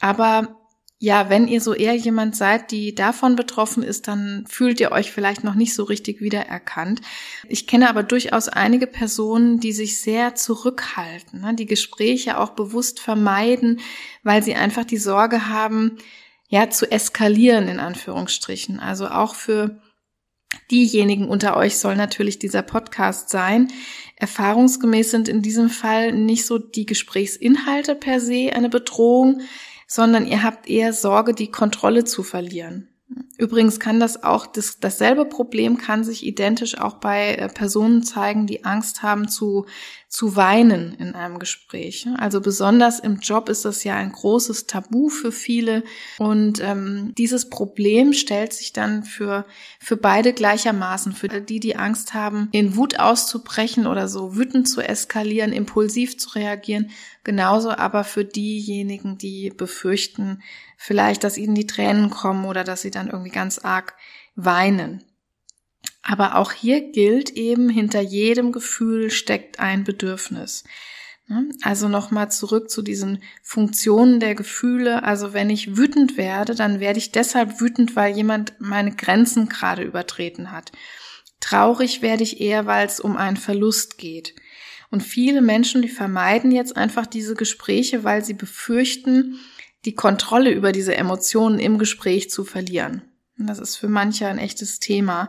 aber 0.00 0.58
ja, 0.98 1.28
wenn 1.28 1.48
ihr 1.48 1.60
so 1.60 1.74
eher 1.74 1.96
jemand 1.96 2.36
seid, 2.36 2.70
die 2.70 2.94
davon 2.94 3.34
betroffen 3.34 3.82
ist, 3.82 4.06
dann 4.06 4.44
fühlt 4.48 4.78
ihr 4.78 4.92
euch 4.92 5.10
vielleicht 5.10 5.42
noch 5.42 5.56
nicht 5.56 5.74
so 5.74 5.82
richtig 5.82 6.20
wiedererkannt. 6.20 7.00
Ich 7.48 7.66
kenne 7.66 7.88
aber 7.88 8.04
durchaus 8.04 8.48
einige 8.48 8.86
Personen, 8.86 9.58
die 9.58 9.72
sich 9.72 10.00
sehr 10.00 10.36
zurückhalten, 10.36 11.40
ne? 11.40 11.54
die 11.54 11.66
Gespräche 11.66 12.38
auch 12.38 12.50
bewusst 12.50 13.00
vermeiden, 13.00 13.80
weil 14.22 14.44
sie 14.44 14.54
einfach 14.54 14.84
die 14.84 14.96
Sorge 14.96 15.48
haben, 15.48 15.98
ja, 16.46 16.70
zu 16.70 16.88
eskalieren 16.88 17.66
in 17.66 17.80
Anführungsstrichen. 17.80 18.78
Also 18.78 19.08
auch 19.08 19.34
für 19.34 19.81
diejenigen 20.70 21.28
unter 21.28 21.56
euch 21.56 21.78
soll 21.78 21.96
natürlich 21.96 22.38
dieser 22.38 22.62
Podcast 22.62 23.30
sein. 23.30 23.68
Erfahrungsgemäß 24.16 25.10
sind 25.10 25.28
in 25.28 25.42
diesem 25.42 25.68
Fall 25.68 26.12
nicht 26.12 26.46
so 26.46 26.58
die 26.58 26.86
Gesprächsinhalte 26.86 27.94
per 27.94 28.20
se 28.20 28.50
eine 28.54 28.68
Bedrohung, 28.68 29.40
sondern 29.86 30.26
ihr 30.26 30.42
habt 30.42 30.68
eher 30.68 30.92
Sorge, 30.92 31.34
die 31.34 31.50
Kontrolle 31.50 32.04
zu 32.04 32.22
verlieren. 32.22 32.88
Übrigens 33.36 33.80
kann 33.80 34.00
das 34.00 34.22
auch, 34.22 34.46
das, 34.46 34.78
dasselbe 34.78 35.24
Problem 35.24 35.76
kann 35.76 36.04
sich 36.04 36.24
identisch 36.24 36.78
auch 36.78 36.94
bei 36.94 37.34
äh, 37.34 37.48
Personen 37.48 38.02
zeigen, 38.02 38.46
die 38.46 38.64
Angst 38.64 39.02
haben 39.02 39.28
zu, 39.28 39.66
zu 40.12 40.36
weinen 40.36 40.92
in 40.92 41.14
einem 41.14 41.38
Gespräch. 41.38 42.06
Also 42.18 42.42
besonders 42.42 43.00
im 43.00 43.20
Job 43.20 43.48
ist 43.48 43.64
das 43.64 43.82
ja 43.82 43.94
ein 43.94 44.12
großes 44.12 44.66
Tabu 44.66 45.08
für 45.08 45.32
viele 45.32 45.84
und 46.18 46.60
ähm, 46.60 47.14
dieses 47.16 47.48
Problem 47.48 48.12
stellt 48.12 48.52
sich 48.52 48.74
dann 48.74 49.04
für, 49.04 49.46
für 49.80 49.96
beide 49.96 50.34
gleichermaßen, 50.34 51.14
für 51.14 51.28
die, 51.28 51.60
die 51.60 51.76
Angst 51.76 52.12
haben, 52.12 52.50
in 52.52 52.76
Wut 52.76 52.98
auszubrechen 53.00 53.86
oder 53.86 54.06
so 54.06 54.36
wütend 54.36 54.68
zu 54.68 54.82
eskalieren, 54.82 55.54
impulsiv 55.54 56.18
zu 56.18 56.28
reagieren, 56.34 56.90
genauso 57.24 57.70
aber 57.70 58.04
für 58.04 58.26
diejenigen, 58.26 59.16
die 59.16 59.48
befürchten, 59.48 60.42
vielleicht, 60.76 61.24
dass 61.24 61.38
ihnen 61.38 61.54
die 61.54 61.66
Tränen 61.66 62.10
kommen 62.10 62.44
oder 62.44 62.64
dass 62.64 62.82
sie 62.82 62.90
dann 62.90 63.08
irgendwie 63.08 63.30
ganz 63.30 63.60
arg 63.60 63.94
weinen. 64.36 65.04
Aber 66.02 66.36
auch 66.36 66.52
hier 66.52 66.80
gilt 66.90 67.30
eben, 67.30 67.68
hinter 67.68 68.00
jedem 68.00 68.52
Gefühl 68.52 69.10
steckt 69.10 69.60
ein 69.60 69.84
Bedürfnis. 69.84 70.64
Ne? 71.28 71.48
Also 71.62 71.88
nochmal 71.88 72.30
zurück 72.30 72.70
zu 72.70 72.82
diesen 72.82 73.22
Funktionen 73.42 74.18
der 74.18 74.34
Gefühle. 74.34 75.04
Also 75.04 75.32
wenn 75.32 75.48
ich 75.48 75.76
wütend 75.76 76.16
werde, 76.16 76.54
dann 76.54 76.80
werde 76.80 76.98
ich 76.98 77.12
deshalb 77.12 77.60
wütend, 77.60 77.94
weil 77.94 78.14
jemand 78.14 78.54
meine 78.58 78.94
Grenzen 78.94 79.48
gerade 79.48 79.82
übertreten 79.82 80.50
hat. 80.50 80.72
Traurig 81.40 82.02
werde 82.02 82.22
ich 82.22 82.40
eher, 82.40 82.66
weil 82.66 82.86
es 82.86 83.00
um 83.00 83.16
einen 83.16 83.36
Verlust 83.36 83.98
geht. 83.98 84.34
Und 84.90 85.02
viele 85.02 85.40
Menschen, 85.40 85.82
die 85.82 85.88
vermeiden 85.88 86.50
jetzt 86.50 86.76
einfach 86.76 87.06
diese 87.06 87.34
Gespräche, 87.34 88.04
weil 88.04 88.24
sie 88.24 88.34
befürchten, 88.34 89.38
die 89.84 89.94
Kontrolle 89.94 90.50
über 90.50 90.70
diese 90.70 90.94
Emotionen 90.94 91.58
im 91.58 91.78
Gespräch 91.78 92.30
zu 92.30 92.44
verlieren. 92.44 93.02
das 93.36 93.58
ist 93.58 93.76
für 93.76 93.88
manche 93.88 94.26
ein 94.26 94.38
echtes 94.38 94.78
Thema. 94.78 95.28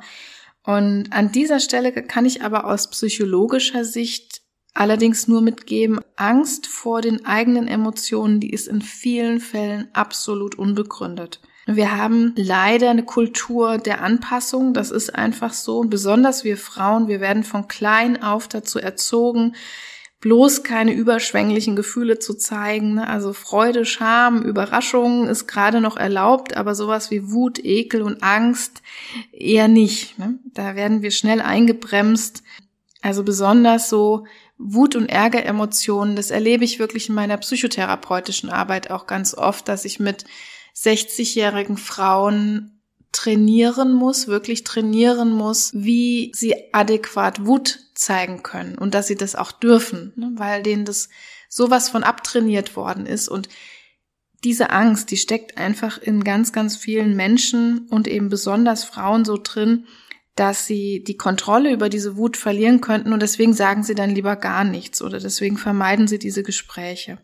Und 0.64 1.12
an 1.12 1.32
dieser 1.32 1.60
Stelle 1.60 1.92
kann 1.92 2.26
ich 2.26 2.42
aber 2.42 2.66
aus 2.66 2.90
psychologischer 2.90 3.84
Sicht 3.84 4.42
allerdings 4.74 5.28
nur 5.28 5.42
mitgeben, 5.42 6.00
Angst 6.16 6.68
vor 6.68 7.02
den 7.02 7.26
eigenen 7.26 7.68
Emotionen, 7.68 8.40
die 8.40 8.52
ist 8.52 8.68
in 8.68 8.82
vielen 8.82 9.40
Fällen 9.40 9.88
absolut 9.94 10.56
unbegründet. 10.56 11.42
Wir 11.66 11.96
haben 11.96 12.34
leider 12.36 12.90
eine 12.90 13.04
Kultur 13.04 13.78
der 13.78 14.02
Anpassung, 14.02 14.74
das 14.74 14.92
ist 14.92 15.16
einfach 15.16 15.54
so. 15.54 15.82
besonders 15.82 16.44
wir 16.44 16.58
Frauen, 16.58 17.08
wir 17.08 17.22
werden 17.22 17.44
von 17.44 17.68
klein 17.68 18.22
auf 18.22 18.48
dazu 18.48 18.80
erzogen, 18.80 19.56
bloß 20.24 20.64
keine 20.64 20.94
überschwänglichen 20.94 21.76
Gefühle 21.76 22.18
zu 22.18 22.34
zeigen. 22.34 22.94
Ne? 22.94 23.10
Also 23.10 23.34
Freude, 23.34 23.84
Scham, 23.84 24.42
Überraschung 24.42 25.28
ist 25.28 25.48
gerade 25.48 25.82
noch 25.82 25.98
erlaubt, 25.98 26.56
aber 26.56 26.76
sowas 26.76 27.12
wie 27.12 27.30
Wut, 27.30 27.60
Ekel 27.62 28.02
und 28.02 28.24
Angst 28.24 28.82
eher 29.34 29.68
nicht. 29.68 30.18
Ne? 30.18 30.40
Da 30.46 30.78
werden 30.78 31.02
wir 31.02 31.12
schnell 31.12 31.42
eingebremst. 31.42 32.42
Also 33.02 33.24
besonders 33.24 33.90
so 33.90 34.26
Wut- 34.58 34.96
und 34.96 35.08
Ärgeremotionen, 35.08 36.16
das 36.16 36.32
erlebe 36.32 36.64
ich 36.64 36.80
wirklich 36.80 37.10
in 37.10 37.16
meiner 37.16 37.36
psychotherapeutischen 37.36 38.50
Arbeit 38.50 38.92
auch 38.92 39.08
ganz 39.08 39.34
oft, 39.34 39.68
dass 39.68 39.84
ich 39.84 40.00
mit 40.00 40.24
60-jährigen 40.74 41.76
Frauen 41.76 42.82
trainieren 43.14 43.94
muss, 43.94 44.28
wirklich 44.28 44.66
trainieren 44.66 45.32
muss, 45.32 45.72
wie 45.74 46.32
sie 46.36 46.56
adäquat 46.74 47.46
Wut 47.46 47.80
zeigen 47.96 48.44
können 48.44 48.78
und 48.78 48.94
dass 48.94 49.08
sie 49.08 49.16
das 49.16 49.36
auch 49.36 49.54
dürfen, 49.54 50.12
ne, 50.18 50.32
weil 50.36 50.64
denen 50.64 50.84
das 50.84 51.08
sowas 51.48 51.90
von 51.90 52.04
abtrainiert 52.04 52.76
worden 52.76 53.06
ist 53.06 53.30
und 53.30 53.48
diese 54.44 54.72
Angst, 54.72 55.10
die 55.12 55.18
steckt 55.18 55.58
einfach 55.58 55.98
in 55.98 56.26
ganz, 56.26 56.52
ganz 56.52 56.76
vielen 56.76 57.16
Menschen 57.16 57.88
und 57.90 58.10
eben 58.10 58.28
besonders 58.28 58.84
Frauen 58.84 59.24
so 59.24 59.40
drin, 59.42 59.86
dass 60.36 60.66
sie 60.66 61.04
die 61.04 61.16
Kontrolle 61.16 61.72
über 61.72 61.90
diese 61.90 62.18
Wut 62.18 62.36
verlieren 62.36 62.82
könnten 62.82 63.14
und 63.14 63.22
deswegen 63.22 63.54
sagen 63.54 63.84
sie 63.84 63.96
dann 63.96 64.10
lieber 64.10 64.36
gar 64.36 64.64
nichts 64.64 65.02
oder 65.02 65.20
deswegen 65.20 65.58
vermeiden 65.58 66.08
sie 66.08 66.20
diese 66.20 66.44
Gespräche. 66.44 67.20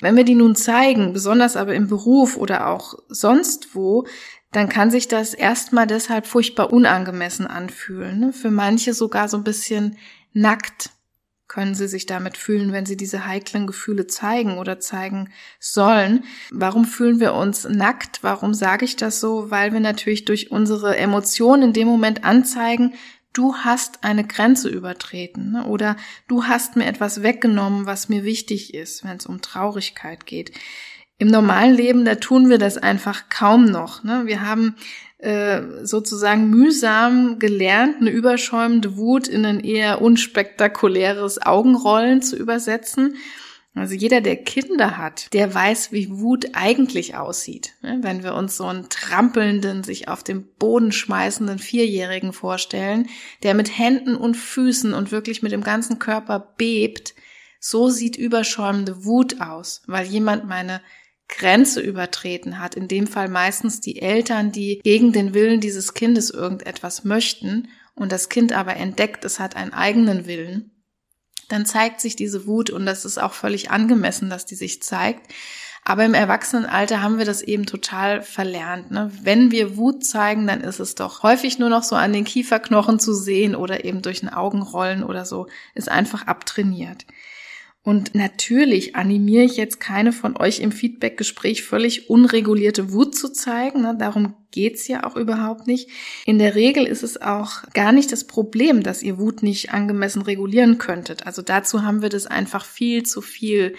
Wenn 0.00 0.16
wir 0.16 0.24
die 0.24 0.34
nun 0.34 0.54
zeigen, 0.54 1.12
besonders 1.12 1.56
aber 1.56 1.74
im 1.74 1.88
Beruf 1.88 2.36
oder 2.36 2.68
auch 2.68 2.94
sonst 3.08 3.74
wo, 3.74 4.06
dann 4.56 4.70
kann 4.70 4.90
sich 4.90 5.06
das 5.06 5.34
erstmal 5.34 5.86
deshalb 5.86 6.26
furchtbar 6.26 6.72
unangemessen 6.72 7.46
anfühlen. 7.46 8.18
Ne? 8.18 8.32
Für 8.32 8.50
manche 8.50 8.94
sogar 8.94 9.28
so 9.28 9.36
ein 9.36 9.44
bisschen 9.44 9.98
nackt 10.32 10.92
können 11.46 11.74
sie 11.74 11.86
sich 11.86 12.06
damit 12.06 12.38
fühlen, 12.38 12.72
wenn 12.72 12.86
sie 12.86 12.96
diese 12.96 13.26
heiklen 13.26 13.66
Gefühle 13.66 14.06
zeigen 14.06 14.56
oder 14.56 14.80
zeigen 14.80 15.28
sollen. 15.60 16.24
Warum 16.50 16.86
fühlen 16.86 17.20
wir 17.20 17.34
uns 17.34 17.68
nackt? 17.68 18.20
Warum 18.22 18.54
sage 18.54 18.86
ich 18.86 18.96
das 18.96 19.20
so? 19.20 19.50
Weil 19.50 19.74
wir 19.74 19.80
natürlich 19.80 20.24
durch 20.24 20.50
unsere 20.50 20.96
Emotionen 20.96 21.64
in 21.64 21.72
dem 21.74 21.86
Moment 21.86 22.24
anzeigen, 22.24 22.94
du 23.34 23.56
hast 23.56 24.04
eine 24.04 24.26
Grenze 24.26 24.70
übertreten 24.70 25.52
ne? 25.52 25.66
oder 25.66 25.96
du 26.28 26.44
hast 26.44 26.76
mir 26.76 26.86
etwas 26.86 27.22
weggenommen, 27.22 27.84
was 27.84 28.08
mir 28.08 28.24
wichtig 28.24 28.72
ist, 28.72 29.04
wenn 29.04 29.18
es 29.18 29.26
um 29.26 29.42
Traurigkeit 29.42 30.24
geht. 30.24 30.52
Im 31.18 31.28
normalen 31.28 31.74
Leben, 31.74 32.04
da 32.04 32.16
tun 32.16 32.50
wir 32.50 32.58
das 32.58 32.76
einfach 32.76 33.30
kaum 33.30 33.64
noch. 33.64 34.04
Ne? 34.04 34.22
Wir 34.26 34.42
haben 34.42 34.76
äh, 35.18 35.62
sozusagen 35.82 36.50
mühsam 36.50 37.38
gelernt, 37.38 37.96
eine 38.00 38.10
überschäumende 38.10 38.98
Wut 38.98 39.26
in 39.26 39.46
ein 39.46 39.60
eher 39.60 40.02
unspektakuläres 40.02 41.40
Augenrollen 41.40 42.20
zu 42.20 42.36
übersetzen. 42.36 43.16
Also 43.74 43.94
jeder, 43.94 44.20
der 44.22 44.36
Kinder 44.36 44.96
hat, 44.96 45.32
der 45.32 45.54
weiß, 45.54 45.92
wie 45.92 46.10
Wut 46.10 46.50
eigentlich 46.54 47.14
aussieht. 47.14 47.74
Ne? 47.82 47.98
Wenn 48.02 48.22
wir 48.22 48.34
uns 48.34 48.56
so 48.56 48.64
einen 48.64 48.88
trampelnden, 48.88 49.84
sich 49.84 50.08
auf 50.08 50.22
den 50.22 50.46
Boden 50.58 50.92
schmeißenden 50.92 51.58
Vierjährigen 51.58 52.32
vorstellen, 52.32 53.08
der 53.42 53.54
mit 53.54 53.78
Händen 53.78 54.16
und 54.16 54.36
Füßen 54.36 54.94
und 54.94 55.12
wirklich 55.12 55.42
mit 55.42 55.52
dem 55.52 55.62
ganzen 55.62 55.98
Körper 55.98 56.54
bebt, 56.56 57.14
so 57.58 57.88
sieht 57.90 58.16
überschäumende 58.16 59.04
Wut 59.04 59.40
aus, 59.40 59.82
weil 59.86 60.06
jemand 60.06 60.46
meine 60.46 60.80
Grenze 61.28 61.80
übertreten 61.80 62.60
hat, 62.60 62.74
in 62.74 62.88
dem 62.88 63.06
Fall 63.06 63.28
meistens 63.28 63.80
die 63.80 64.00
Eltern, 64.00 64.52
die 64.52 64.80
gegen 64.82 65.12
den 65.12 65.34
Willen 65.34 65.60
dieses 65.60 65.94
Kindes 65.94 66.30
irgendetwas 66.30 67.04
möchten 67.04 67.68
und 67.94 68.12
das 68.12 68.28
Kind 68.28 68.52
aber 68.52 68.76
entdeckt, 68.76 69.24
es 69.24 69.40
hat 69.40 69.56
einen 69.56 69.72
eigenen 69.72 70.26
Willen, 70.26 70.70
dann 71.48 71.66
zeigt 71.66 72.00
sich 72.00 72.16
diese 72.16 72.46
Wut 72.46 72.70
und 72.70 72.86
das 72.86 73.04
ist 73.04 73.18
auch 73.18 73.32
völlig 73.32 73.70
angemessen, 73.70 74.30
dass 74.30 74.46
die 74.46 74.54
sich 74.54 74.82
zeigt. 74.82 75.32
Aber 75.88 76.04
im 76.04 76.14
Erwachsenenalter 76.14 77.00
haben 77.00 77.18
wir 77.18 77.24
das 77.24 77.42
eben 77.42 77.64
total 77.64 78.20
verlernt. 78.20 78.90
Ne? 78.90 79.08
Wenn 79.22 79.52
wir 79.52 79.76
Wut 79.76 80.04
zeigen, 80.04 80.48
dann 80.48 80.60
ist 80.60 80.80
es 80.80 80.96
doch 80.96 81.22
häufig 81.22 81.60
nur 81.60 81.68
noch 81.68 81.84
so 81.84 81.94
an 81.94 82.12
den 82.12 82.24
Kieferknochen 82.24 82.98
zu 82.98 83.14
sehen 83.14 83.54
oder 83.54 83.84
eben 83.84 84.02
durch 84.02 84.20
ein 84.24 84.28
Augenrollen 84.28 85.04
oder 85.04 85.24
so, 85.24 85.46
ist 85.76 85.88
einfach 85.88 86.26
abtrainiert. 86.26 87.06
Und 87.86 88.16
natürlich 88.16 88.96
animiere 88.96 89.44
ich 89.44 89.56
jetzt 89.56 89.78
keine 89.78 90.12
von 90.12 90.36
euch 90.36 90.58
im 90.58 90.72
Feedbackgespräch 90.72 91.62
völlig 91.62 92.10
unregulierte 92.10 92.92
Wut 92.92 93.14
zu 93.14 93.32
zeigen. 93.32 93.82
Ne? 93.82 93.94
Darum 93.96 94.34
geht's 94.50 94.88
ja 94.88 95.04
auch 95.04 95.14
überhaupt 95.14 95.68
nicht. 95.68 95.88
In 96.24 96.40
der 96.40 96.56
Regel 96.56 96.84
ist 96.84 97.04
es 97.04 97.22
auch 97.22 97.62
gar 97.74 97.92
nicht 97.92 98.10
das 98.10 98.26
Problem, 98.26 98.82
dass 98.82 99.04
ihr 99.04 99.18
Wut 99.20 99.44
nicht 99.44 99.72
angemessen 99.72 100.22
regulieren 100.22 100.78
könntet. 100.78 101.28
Also 101.28 101.42
dazu 101.42 101.84
haben 101.84 102.02
wir 102.02 102.08
das 102.08 102.26
einfach 102.26 102.64
viel 102.64 103.04
zu 103.04 103.22
viel 103.22 103.76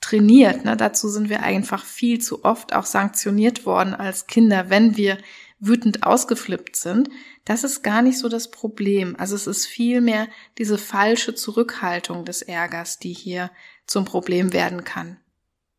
trainiert. 0.00 0.64
Ne? 0.64 0.74
Dazu 0.74 1.10
sind 1.10 1.28
wir 1.28 1.42
einfach 1.42 1.84
viel 1.84 2.22
zu 2.22 2.46
oft 2.46 2.72
auch 2.74 2.86
sanktioniert 2.86 3.66
worden 3.66 3.92
als 3.92 4.26
Kinder, 4.26 4.70
wenn 4.70 4.96
wir 4.96 5.18
wütend 5.62 6.02
ausgeflippt 6.02 6.74
sind. 6.74 7.08
Das 7.44 7.62
ist 7.62 7.82
gar 7.82 8.02
nicht 8.02 8.18
so 8.18 8.28
das 8.28 8.50
Problem. 8.50 9.14
Also 9.16 9.36
es 9.36 9.46
ist 9.46 9.66
vielmehr 9.66 10.28
diese 10.58 10.76
falsche 10.76 11.34
Zurückhaltung 11.34 12.24
des 12.24 12.42
Ärgers, 12.42 12.98
die 12.98 13.12
hier 13.12 13.50
zum 13.86 14.04
Problem 14.04 14.52
werden 14.52 14.82
kann. 14.82 15.18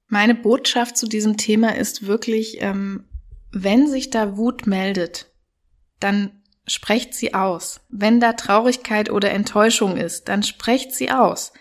Meine 0.07 0.35
Botschaft 0.35 0.95
zu 0.95 1.05
diesem 1.05 1.35
Thema 1.35 1.75
ist 1.75 2.07
wirklich, 2.07 2.61
ähm, 2.61 3.09
wenn 3.51 3.87
sich 3.87 4.09
da 4.09 4.37
Wut 4.37 4.67
meldet, 4.67 5.31
dann 5.99 6.41
sprecht 6.65 7.13
sie 7.13 7.33
aus. 7.33 7.81
Wenn 7.89 8.21
da 8.21 8.33
Traurigkeit 8.33 9.09
oder 9.09 9.31
Enttäuschung 9.31 9.97
ist, 9.97 10.29
dann 10.29 10.43
sprecht 10.43 10.93
sie 10.93 11.11
aus. 11.11 11.51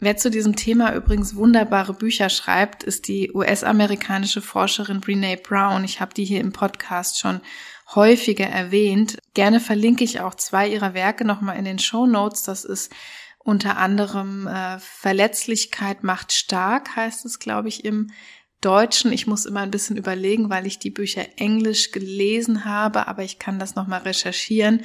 Wer 0.00 0.16
zu 0.16 0.30
diesem 0.30 0.56
Thema 0.56 0.94
übrigens 0.94 1.36
wunderbare 1.36 1.94
Bücher 1.94 2.28
schreibt, 2.28 2.82
ist 2.82 3.06
die 3.06 3.30
US-amerikanische 3.32 4.42
Forscherin 4.42 5.00
Brene 5.00 5.36
Brown. 5.36 5.84
Ich 5.84 6.00
habe 6.00 6.12
die 6.12 6.24
hier 6.24 6.40
im 6.40 6.52
Podcast 6.52 7.18
schon 7.18 7.40
häufiger 7.94 8.46
erwähnt. 8.46 9.18
Gerne 9.34 9.60
verlinke 9.60 10.02
ich 10.02 10.20
auch 10.20 10.34
zwei 10.34 10.68
ihrer 10.68 10.94
Werke 10.94 11.24
nochmal 11.24 11.56
in 11.56 11.64
den 11.64 11.78
Show 11.78 12.06
Notes. 12.06 12.42
Das 12.42 12.64
ist 12.64 12.92
unter 13.38 13.76
anderem 13.76 14.46
äh, 14.46 14.78
Verletzlichkeit 14.80 16.02
macht 16.02 16.32
stark, 16.32 16.96
heißt 16.96 17.24
es, 17.24 17.38
glaube 17.38 17.68
ich, 17.68 17.84
im 17.84 18.10
Deutschen. 18.62 19.12
Ich 19.12 19.26
muss 19.26 19.44
immer 19.44 19.60
ein 19.60 19.70
bisschen 19.70 19.96
überlegen, 19.96 20.48
weil 20.48 20.66
ich 20.66 20.78
die 20.78 20.90
Bücher 20.90 21.26
englisch 21.36 21.92
gelesen 21.92 22.64
habe, 22.64 23.06
aber 23.06 23.22
ich 23.22 23.38
kann 23.38 23.58
das 23.58 23.74
nochmal 23.74 24.00
recherchieren. 24.00 24.82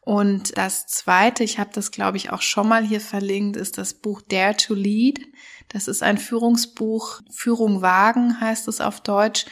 Und 0.00 0.56
das 0.56 0.86
zweite, 0.86 1.44
ich 1.44 1.58
habe 1.58 1.70
das, 1.72 1.90
glaube 1.90 2.16
ich, 2.16 2.30
auch 2.30 2.42
schon 2.42 2.68
mal 2.68 2.84
hier 2.84 3.00
verlinkt, 3.00 3.56
ist 3.56 3.78
das 3.78 3.94
Buch 3.94 4.22
Dare 4.22 4.56
to 4.56 4.74
Lead. 4.74 5.20
Das 5.68 5.88
ist 5.88 6.02
ein 6.02 6.18
Führungsbuch, 6.18 7.20
Führung 7.30 7.82
wagen 7.82 8.40
heißt 8.40 8.66
es 8.68 8.80
auf 8.80 9.00
Deutsch. 9.00 9.46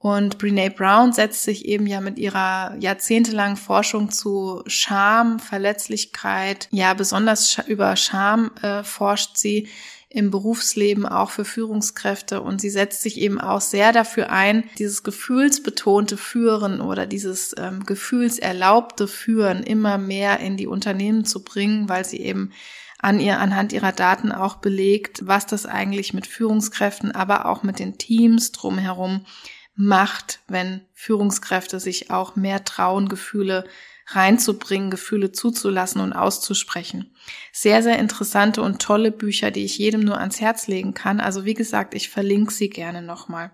Und 0.00 0.38
Brene 0.38 0.70
Brown 0.70 1.12
setzt 1.12 1.42
sich 1.42 1.64
eben 1.64 1.86
ja 1.88 2.00
mit 2.00 2.18
ihrer 2.18 2.76
jahrzehntelangen 2.78 3.56
Forschung 3.56 4.10
zu 4.10 4.62
Scham, 4.66 5.40
Verletzlichkeit, 5.40 6.68
ja 6.70 6.94
besonders 6.94 7.58
über 7.66 7.96
Scham 7.96 8.52
äh, 8.62 8.84
forscht 8.84 9.36
sie 9.36 9.68
im 10.10 10.30
Berufsleben 10.30 11.06
auch 11.06 11.30
für 11.30 11.44
Führungskräfte. 11.44 12.40
Und 12.40 12.60
sie 12.60 12.70
setzt 12.70 13.02
sich 13.02 13.18
eben 13.18 13.40
auch 13.40 13.60
sehr 13.60 13.92
dafür 13.92 14.30
ein, 14.30 14.64
dieses 14.78 15.02
gefühlsbetonte 15.02 16.16
Führen 16.16 16.80
oder 16.80 17.06
dieses 17.06 17.54
ähm, 17.58 17.84
gefühlserlaubte 17.84 19.06
Führen 19.06 19.62
immer 19.62 19.98
mehr 19.98 20.40
in 20.40 20.56
die 20.56 20.66
Unternehmen 20.66 21.24
zu 21.24 21.44
bringen, 21.44 21.88
weil 21.88 22.04
sie 22.04 22.20
eben 22.20 22.52
an 22.98 23.20
ihr, 23.20 23.38
anhand 23.38 23.72
ihrer 23.72 23.92
Daten 23.92 24.32
auch 24.32 24.56
belegt, 24.56 25.20
was 25.26 25.46
das 25.46 25.66
eigentlich 25.66 26.14
mit 26.14 26.26
Führungskräften, 26.26 27.12
aber 27.12 27.46
auch 27.46 27.62
mit 27.62 27.78
den 27.78 27.98
Teams 27.98 28.50
drumherum 28.52 29.24
macht, 29.76 30.40
wenn 30.48 30.80
Führungskräfte 30.92 31.78
sich 31.78 32.10
auch 32.10 32.34
mehr 32.34 32.64
trauen, 32.64 33.08
Gefühle 33.08 33.64
reinzubringen, 34.10 34.90
Gefühle 34.90 35.32
zuzulassen 35.32 36.00
und 36.00 36.14
auszusprechen. 36.14 37.14
Sehr, 37.52 37.82
sehr 37.82 37.98
interessante 37.98 38.62
und 38.62 38.80
tolle 38.80 39.12
Bücher, 39.12 39.50
die 39.50 39.64
ich 39.64 39.76
jedem 39.78 40.00
nur 40.00 40.18
ans 40.18 40.40
Herz 40.40 40.66
legen 40.66 40.94
kann. 40.94 41.20
Also 41.20 41.44
wie 41.44 41.54
gesagt, 41.54 41.94
ich 41.94 42.08
verlinke 42.08 42.52
sie 42.52 42.70
gerne 42.70 43.02
nochmal. 43.02 43.50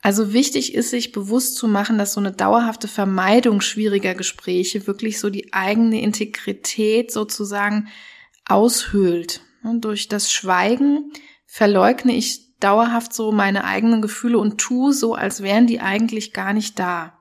Also 0.00 0.32
wichtig 0.32 0.74
ist, 0.74 0.90
sich 0.90 1.12
bewusst 1.12 1.56
zu 1.56 1.66
machen, 1.66 1.98
dass 1.98 2.12
so 2.12 2.20
eine 2.20 2.32
dauerhafte 2.32 2.86
Vermeidung 2.86 3.60
schwieriger 3.60 4.14
Gespräche 4.14 4.86
wirklich 4.86 5.18
so 5.18 5.30
die 5.30 5.52
eigene 5.52 6.00
Integrität 6.02 7.10
sozusagen 7.10 7.88
aushöhlt. 8.44 9.40
Und 9.64 9.84
durch 9.84 10.08
das 10.08 10.30
Schweigen 10.30 11.12
verleugne 11.46 12.14
ich 12.14 12.58
dauerhaft 12.60 13.12
so 13.12 13.32
meine 13.32 13.64
eigenen 13.64 14.02
Gefühle 14.02 14.38
und 14.38 14.58
tue 14.58 14.92
so, 14.92 15.14
als 15.14 15.42
wären 15.42 15.66
die 15.66 15.80
eigentlich 15.80 16.32
gar 16.32 16.52
nicht 16.52 16.78
da. 16.78 17.17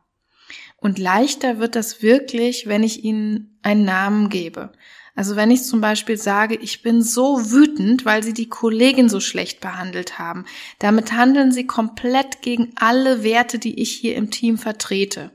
Und 0.78 1.00
leichter 1.00 1.60
wird 1.60 1.76
das 1.76 2.02
wirklich, 2.02 2.68
wenn 2.68 2.84
ich 2.84 3.04
ihnen 3.04 3.60
einen 3.63 3.84
Namen 3.84 4.30
gebe. 4.30 4.72
Also 5.16 5.36
wenn 5.36 5.50
ich 5.50 5.63
zum 5.63 5.82
Beispiel 5.82 6.16
sage, 6.16 6.56
ich 6.56 6.84
bin 6.84 7.02
so 7.02 7.50
wütend, 7.52 8.06
weil 8.06 8.22
sie 8.22 8.34
die 8.34 8.50
Kollegin 8.50 9.10
so 9.10 9.20
schlecht 9.20 9.60
behandelt 9.62 10.20
haben. 10.20 10.46
Damit 10.78 11.12
handeln 11.12 11.52
sie 11.52 11.66
komplett 11.66 12.44
gegen 12.44 12.74
alle 12.76 13.24
Werte, 13.24 13.58
die 13.58 13.82
ich 13.82 13.92
hier 13.92 14.16
im 14.16 14.30
Team 14.30 14.60
vertrete. 14.60 15.32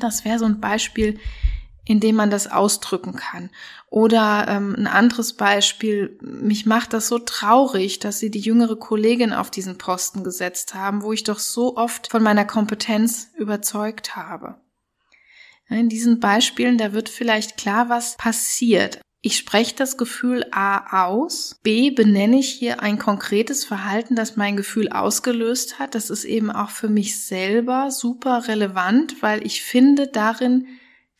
Das 0.00 0.26
wäre 0.26 0.38
so 0.38 0.44
ein 0.44 0.60
Beispiel, 0.60 1.18
in 1.90 1.98
dem 1.98 2.14
man 2.14 2.30
das 2.30 2.46
ausdrücken 2.46 3.16
kann. 3.16 3.50
Oder 3.88 4.46
ähm, 4.46 4.76
ein 4.78 4.86
anderes 4.86 5.32
Beispiel, 5.32 6.16
mich 6.20 6.64
macht 6.64 6.92
das 6.92 7.08
so 7.08 7.18
traurig, 7.18 7.98
dass 7.98 8.20
sie 8.20 8.30
die 8.30 8.38
jüngere 8.38 8.76
Kollegin 8.76 9.32
auf 9.32 9.50
diesen 9.50 9.76
Posten 9.76 10.22
gesetzt 10.22 10.72
haben, 10.72 11.02
wo 11.02 11.12
ich 11.12 11.24
doch 11.24 11.40
so 11.40 11.76
oft 11.76 12.08
von 12.08 12.22
meiner 12.22 12.44
Kompetenz 12.44 13.32
überzeugt 13.36 14.14
habe. 14.14 14.60
In 15.68 15.88
diesen 15.88 16.20
Beispielen, 16.20 16.78
da 16.78 16.92
wird 16.92 17.08
vielleicht 17.08 17.56
klar, 17.56 17.88
was 17.88 18.16
passiert. 18.16 19.00
Ich 19.20 19.36
spreche 19.36 19.74
das 19.74 19.96
Gefühl 19.96 20.46
A 20.52 21.06
aus. 21.08 21.58
B 21.64 21.90
benenne 21.90 22.38
ich 22.38 22.50
hier 22.52 22.82
ein 22.84 23.00
konkretes 23.00 23.64
Verhalten, 23.64 24.14
das 24.14 24.36
mein 24.36 24.56
Gefühl 24.56 24.90
ausgelöst 24.90 25.80
hat. 25.80 25.96
Das 25.96 26.08
ist 26.08 26.24
eben 26.24 26.52
auch 26.52 26.70
für 26.70 26.88
mich 26.88 27.20
selber 27.20 27.90
super 27.90 28.46
relevant, 28.46 29.22
weil 29.22 29.44
ich 29.44 29.64
finde 29.64 30.06
darin 30.06 30.68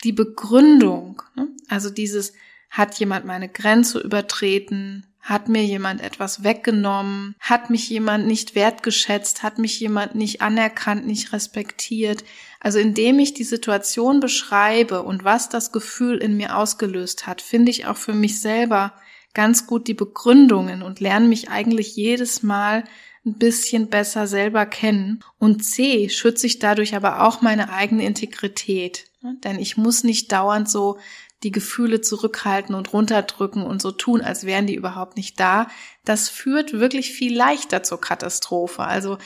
die 0.05 0.13
Begründung, 0.13 1.23
ne? 1.35 1.49
also 1.69 1.91
dieses, 1.91 2.33
hat 2.71 2.95
jemand 2.95 3.25
meine 3.25 3.49
Grenze 3.49 3.99
übertreten, 3.99 5.07
hat 5.21 5.49
mir 5.49 5.65
jemand 5.65 6.01
etwas 6.01 6.45
weggenommen, 6.45 7.35
hat 7.41 7.69
mich 7.69 7.91
jemand 7.91 8.27
nicht 8.27 8.55
wertgeschätzt, 8.55 9.43
hat 9.43 9.59
mich 9.59 9.79
jemand 9.79 10.15
nicht 10.15 10.41
anerkannt, 10.41 11.07
nicht 11.07 11.33
respektiert. 11.33 12.25
Also 12.59 12.79
indem 12.79 13.19
ich 13.19 13.35
die 13.35 13.45
Situation 13.45 14.21
beschreibe 14.21 15.03
und 15.03 15.25
was 15.25 15.49
das 15.49 15.73
Gefühl 15.73 16.19
in 16.19 16.37
mir 16.37 16.57
ausgelöst 16.57 17.27
hat, 17.27 17.43
finde 17.43 17.71
ich 17.71 17.87
auch 17.87 17.97
für 17.97 18.15
mich 18.15 18.41
selber 18.41 18.95
ganz 19.35 19.67
gut 19.67 19.89
die 19.89 19.95
Begründungen 19.95 20.83
und 20.83 21.01
lerne 21.01 21.29
mich 21.29 21.51
eigentlich 21.51 21.97
jedes 21.97 22.43
Mal 22.43 22.85
ein 23.27 23.35
bisschen 23.35 23.89
besser 23.89 24.27
selber 24.27 24.65
kennen. 24.65 25.23
Und 25.39 25.65
C, 25.65 26.09
schütze 26.09 26.47
ich 26.47 26.59
dadurch 26.59 26.97
aber 26.97 27.27
auch 27.27 27.43
meine 27.43 27.71
eigene 27.71 28.05
Integrität. 28.07 29.10
Denn 29.23 29.59
ich 29.59 29.77
muss 29.77 30.05
nicht 30.05 30.33
dauernd 30.33 30.69
so 30.69 30.99
die 31.43 31.53
Gefühle 31.53 32.01
zurückhalten 32.01 32.75
und 32.75 32.93
runterdrücken 32.93 33.63
und 33.63 33.81
so 33.81 33.91
tun, 33.93 34.21
als 34.21 34.45
wären 34.45 34.67
die 34.67 34.75
überhaupt 34.75 35.17
nicht 35.17 35.39
da. 35.41 35.69
Das 36.05 36.29
führt 36.29 36.73
wirklich 36.73 37.13
viel 37.13 37.37
leichter 37.37 37.83
zur 37.83 38.01
Katastrophe. 38.01 38.83
Also 38.85 39.19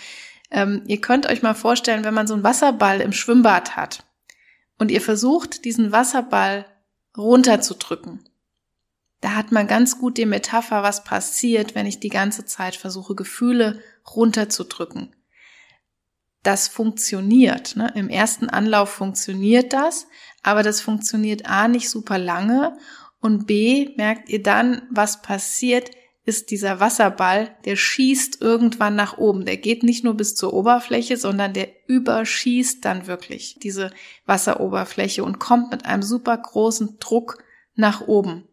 ähm, 0.50 0.82
ihr 0.86 1.00
könnt 1.00 1.26
euch 1.26 1.42
mal 1.42 1.54
vorstellen, 1.54 2.04
wenn 2.04 2.14
man 2.14 2.26
so 2.26 2.34
einen 2.34 2.44
Wasserball 2.44 3.00
im 3.00 3.12
Schwimmbad 3.12 3.76
hat 3.76 4.04
und 4.78 4.90
ihr 4.90 5.00
versucht, 5.00 5.64
diesen 5.64 5.92
Wasserball 5.92 6.66
runterzudrücken 7.16 8.20
da 9.24 9.36
hat 9.36 9.52
man 9.52 9.66
ganz 9.66 9.98
gut 9.98 10.18
die 10.18 10.26
Metapher, 10.26 10.82
was 10.82 11.02
passiert, 11.02 11.74
wenn 11.74 11.86
ich 11.86 11.98
die 11.98 12.10
ganze 12.10 12.44
Zeit 12.44 12.76
versuche, 12.76 13.14
Gefühle 13.14 13.80
runterzudrücken. 14.14 15.16
Das 16.44 16.68
funktioniert. 16.68 17.74
Ne? 17.74 17.90
Im 17.96 18.08
ersten 18.08 18.48
Anlauf 18.48 18.90
funktioniert 18.90 19.72
das, 19.72 20.06
aber 20.44 20.62
das 20.62 20.80
funktioniert 20.80 21.46
A 21.46 21.66
nicht 21.66 21.90
super 21.90 22.18
lange 22.18 22.78
und 23.24 23.46
B 23.46 23.94
merkt 23.96 24.28
ihr 24.28 24.42
dann, 24.42 24.82
was 24.90 25.22
passiert, 25.22 25.90
ist 26.26 26.50
dieser 26.50 26.78
Wasserball, 26.78 27.56
der 27.64 27.76
schießt 27.76 28.42
irgendwann 28.42 28.96
nach 28.96 29.16
oben. 29.16 29.46
Der 29.46 29.56
geht 29.56 29.82
nicht 29.82 30.04
nur 30.04 30.14
bis 30.14 30.34
zur 30.34 30.52
Oberfläche, 30.52 31.16
sondern 31.16 31.54
der 31.54 31.68
überschießt 31.86 32.84
dann 32.84 33.06
wirklich 33.06 33.58
diese 33.62 33.90
Wasseroberfläche 34.26 35.24
und 35.24 35.38
kommt 35.38 35.70
mit 35.70 35.86
einem 35.86 36.02
super 36.02 36.36
großen 36.36 36.98
Druck 36.98 37.42
nach 37.74 38.02
oben. 38.02 38.46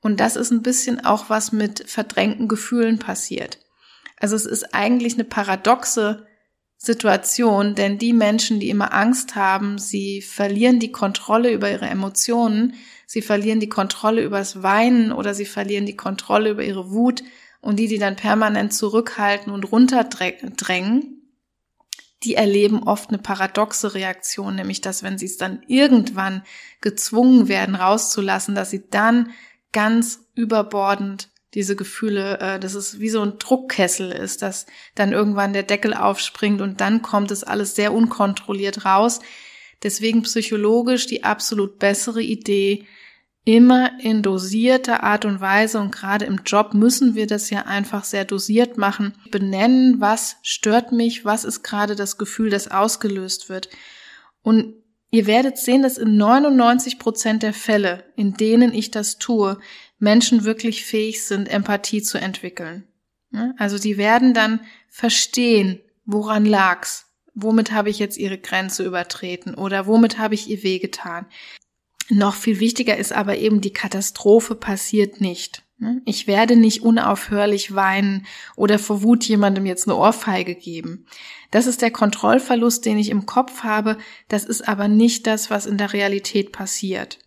Und 0.00 0.20
das 0.20 0.36
ist 0.36 0.50
ein 0.50 0.62
bisschen 0.62 1.04
auch 1.04 1.28
was 1.28 1.52
mit 1.52 1.84
verdrängten 1.86 2.48
Gefühlen 2.48 2.98
passiert. 2.98 3.58
Also 4.18 4.34
es 4.34 4.46
ist 4.46 4.74
eigentlich 4.74 5.14
eine 5.14 5.24
paradoxe 5.24 6.26
Situation, 6.82 7.74
denn 7.74 7.98
die 7.98 8.14
Menschen, 8.14 8.58
die 8.58 8.70
immer 8.70 8.94
Angst 8.94 9.34
haben, 9.36 9.76
sie 9.76 10.22
verlieren 10.22 10.78
die 10.78 10.90
Kontrolle 10.90 11.52
über 11.52 11.70
ihre 11.70 11.84
Emotionen, 11.84 12.74
sie 13.06 13.20
verlieren 13.20 13.60
die 13.60 13.68
Kontrolle 13.68 14.22
übers 14.22 14.62
Weinen 14.62 15.12
oder 15.12 15.34
sie 15.34 15.44
verlieren 15.44 15.84
die 15.84 15.96
Kontrolle 15.96 16.48
über 16.48 16.64
ihre 16.64 16.90
Wut 16.90 17.22
und 17.60 17.76
die, 17.76 17.86
die 17.86 17.98
dann 17.98 18.16
permanent 18.16 18.72
zurückhalten 18.72 19.52
und 19.52 19.70
runterdrängen, 19.70 21.20
die 22.22 22.34
erleben 22.34 22.82
oft 22.84 23.10
eine 23.10 23.18
paradoxe 23.18 23.92
Reaktion, 23.92 24.54
nämlich 24.54 24.80
dass 24.80 25.02
wenn 25.02 25.18
sie 25.18 25.26
es 25.26 25.36
dann 25.36 25.62
irgendwann 25.66 26.42
gezwungen 26.80 27.48
werden 27.48 27.74
rauszulassen, 27.74 28.54
dass 28.54 28.70
sie 28.70 28.88
dann 28.88 29.32
ganz 29.72 30.20
überbordend 30.34 31.28
diese 31.54 31.76
Gefühle, 31.76 32.38
äh, 32.38 32.60
dass 32.60 32.74
es 32.74 33.00
wie 33.00 33.10
so 33.10 33.22
ein 33.22 33.38
Druckkessel 33.38 34.12
ist, 34.12 34.42
dass 34.42 34.66
dann 34.94 35.12
irgendwann 35.12 35.52
der 35.52 35.64
Deckel 35.64 35.94
aufspringt 35.94 36.60
und 36.60 36.80
dann 36.80 37.02
kommt 37.02 37.30
es 37.30 37.44
alles 37.44 37.74
sehr 37.74 37.92
unkontrolliert 37.92 38.84
raus. 38.84 39.20
Deswegen 39.82 40.22
psychologisch 40.22 41.06
die 41.06 41.24
absolut 41.24 41.78
bessere 41.78 42.22
Idee, 42.22 42.86
immer 43.44 43.98
in 44.00 44.22
dosierter 44.22 45.02
Art 45.02 45.24
und 45.24 45.40
Weise 45.40 45.80
und 45.80 45.92
gerade 45.92 46.26
im 46.26 46.42
Job 46.44 46.74
müssen 46.74 47.14
wir 47.14 47.26
das 47.26 47.48
ja 47.50 47.62
einfach 47.62 48.04
sehr 48.04 48.24
dosiert 48.24 48.76
machen, 48.76 49.14
benennen, 49.30 50.00
was 50.00 50.36
stört 50.42 50.92
mich, 50.92 51.24
was 51.24 51.44
ist 51.44 51.62
gerade 51.62 51.96
das 51.96 52.18
Gefühl, 52.18 52.50
das 52.50 52.70
ausgelöst 52.70 53.48
wird. 53.48 53.70
Und 54.42 54.74
ihr 55.10 55.26
werdet 55.26 55.56
sehen, 55.56 55.82
dass 55.82 55.96
in 55.96 56.16
99 56.16 56.98
Prozent 56.98 57.42
der 57.42 57.54
Fälle, 57.54 58.04
in 58.14 58.34
denen 58.34 58.74
ich 58.74 58.90
das 58.90 59.18
tue, 59.18 59.58
Menschen 60.00 60.44
wirklich 60.44 60.84
fähig 60.84 61.24
sind, 61.24 61.48
Empathie 61.48 62.02
zu 62.02 62.18
entwickeln. 62.18 62.88
Also 63.58 63.78
die 63.78 63.96
werden 63.96 64.34
dann 64.34 64.60
verstehen, 64.88 65.80
woran 66.04 66.44
lag's, 66.44 67.06
womit 67.34 67.70
habe 67.70 67.90
ich 67.90 68.00
jetzt 68.00 68.18
ihre 68.18 68.38
Grenze 68.38 68.84
übertreten 68.84 69.54
oder 69.54 69.86
womit 69.86 70.18
habe 70.18 70.34
ich 70.34 70.50
ihr 70.50 70.64
wehgetan. 70.64 71.26
Noch 72.08 72.34
viel 72.34 72.58
wichtiger 72.58 72.96
ist 72.96 73.12
aber 73.12 73.36
eben, 73.36 73.60
die 73.60 73.72
Katastrophe 73.72 74.56
passiert 74.56 75.20
nicht. 75.20 75.62
Ich 76.04 76.26
werde 76.26 76.56
nicht 76.56 76.82
unaufhörlich 76.82 77.74
weinen 77.74 78.26
oder 78.54 78.78
vor 78.78 79.02
Wut 79.02 79.24
jemandem 79.24 79.64
jetzt 79.64 79.88
eine 79.88 79.96
Ohrfeige 79.96 80.54
geben. 80.54 81.06
Das 81.50 81.66
ist 81.66 81.80
der 81.80 81.90
Kontrollverlust, 81.90 82.84
den 82.84 82.98
ich 82.98 83.08
im 83.08 83.24
Kopf 83.24 83.62
habe. 83.62 83.96
Das 84.28 84.44
ist 84.44 84.68
aber 84.68 84.88
nicht 84.88 85.26
das, 85.26 85.50
was 85.50 85.64
in 85.64 85.78
der 85.78 85.94
Realität 85.94 86.52
passiert. 86.52 87.18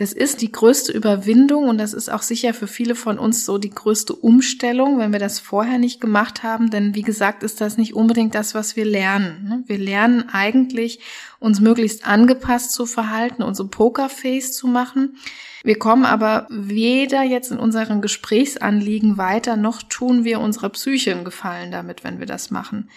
Das 0.00 0.14
ist 0.14 0.40
die 0.40 0.50
größte 0.50 0.92
Überwindung 0.92 1.68
und 1.68 1.76
das 1.76 1.92
ist 1.92 2.10
auch 2.10 2.22
sicher 2.22 2.54
für 2.54 2.66
viele 2.66 2.94
von 2.94 3.18
uns 3.18 3.44
so 3.44 3.58
die 3.58 3.68
größte 3.68 4.14
Umstellung, 4.14 4.98
wenn 4.98 5.12
wir 5.12 5.18
das 5.18 5.38
vorher 5.38 5.76
nicht 5.76 6.00
gemacht 6.00 6.42
haben. 6.42 6.70
Denn 6.70 6.94
wie 6.94 7.02
gesagt, 7.02 7.42
ist 7.42 7.60
das 7.60 7.76
nicht 7.76 7.94
unbedingt 7.94 8.34
das, 8.34 8.54
was 8.54 8.76
wir 8.76 8.86
lernen. 8.86 9.44
Ne? 9.46 9.64
Wir 9.66 9.76
lernen 9.76 10.24
eigentlich, 10.32 11.00
uns 11.40 11.60
möglichst 11.60 12.06
angepasst 12.06 12.72
zu 12.72 12.86
verhalten, 12.86 13.42
unsere 13.42 13.68
Pokerface 13.68 14.52
zu 14.52 14.68
machen. 14.68 15.16
Wir 15.64 15.78
kommen 15.78 16.04
aber 16.04 16.46
weder 16.50 17.22
jetzt 17.22 17.50
in 17.50 17.58
unseren 17.58 18.00
Gesprächsanliegen 18.00 19.18
weiter, 19.18 19.56
noch 19.56 19.82
tun 19.82 20.24
wir 20.24 20.40
unserer 20.40 20.68
Psyche 20.68 21.12
einen 21.12 21.24
Gefallen 21.24 21.72
damit, 21.72 22.04
wenn 22.04 22.20
wir 22.20 22.26
das 22.26 22.50
machen. 22.50 22.88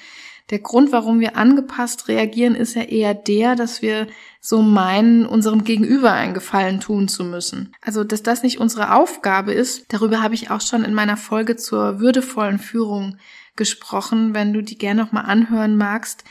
Der 0.49 0.59
Grund, 0.59 0.91
warum 0.91 1.21
wir 1.21 1.37
angepasst 1.37 2.09
reagieren, 2.09 2.53
ist 2.53 2.75
ja 2.75 2.83
eher 2.83 3.13
der, 3.13 3.55
dass 3.55 3.81
wir 3.81 4.07
so 4.41 4.61
meinen, 4.61 5.25
unserem 5.25 5.63
Gegenüber 5.63 6.11
einen 6.11 6.33
Gefallen 6.33 6.81
tun 6.81 7.07
zu 7.07 7.23
müssen. 7.23 7.73
Also, 7.81 8.03
dass 8.03 8.23
das 8.23 8.43
nicht 8.43 8.59
unsere 8.59 8.93
Aufgabe 8.93 9.53
ist, 9.53 9.85
darüber 9.93 10.21
habe 10.21 10.35
ich 10.35 10.51
auch 10.51 10.59
schon 10.59 10.83
in 10.83 10.93
meiner 10.93 11.15
Folge 11.15 11.55
zur 11.55 12.01
würdevollen 12.01 12.59
Führung 12.59 13.17
gesprochen, 13.55 14.33
wenn 14.33 14.51
du 14.51 14.61
die 14.61 14.77
gerne 14.77 15.01
nochmal 15.01 15.25
anhören 15.25 15.77
magst. 15.77 16.25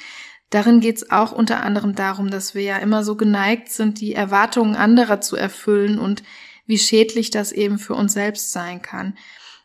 Darin 0.53 0.81
geht 0.81 0.99
es 0.99 1.11
auch 1.11 1.33
unter 1.33 1.63
anderem 1.63 1.95
darum, 1.95 2.31
dass 2.31 2.55
wir 2.55 2.61
ja 2.61 2.77
immer 2.77 3.05
so 3.05 3.17
geneigt 3.17 3.73
sind, 3.73 4.03
die 4.03 4.13
Erwartungen 4.13 4.77
anderer 4.77 5.23
zu 5.23 5.35
erfüllen 5.35 5.99
und 5.99 6.23
wie 6.67 6.77
schädlich 6.77 7.31
das 7.31 7.53
eben 7.53 7.79
für 7.79 7.95
uns 7.95 8.13
selbst 8.13 8.53
sein 8.53 8.83
kann. 8.83 9.17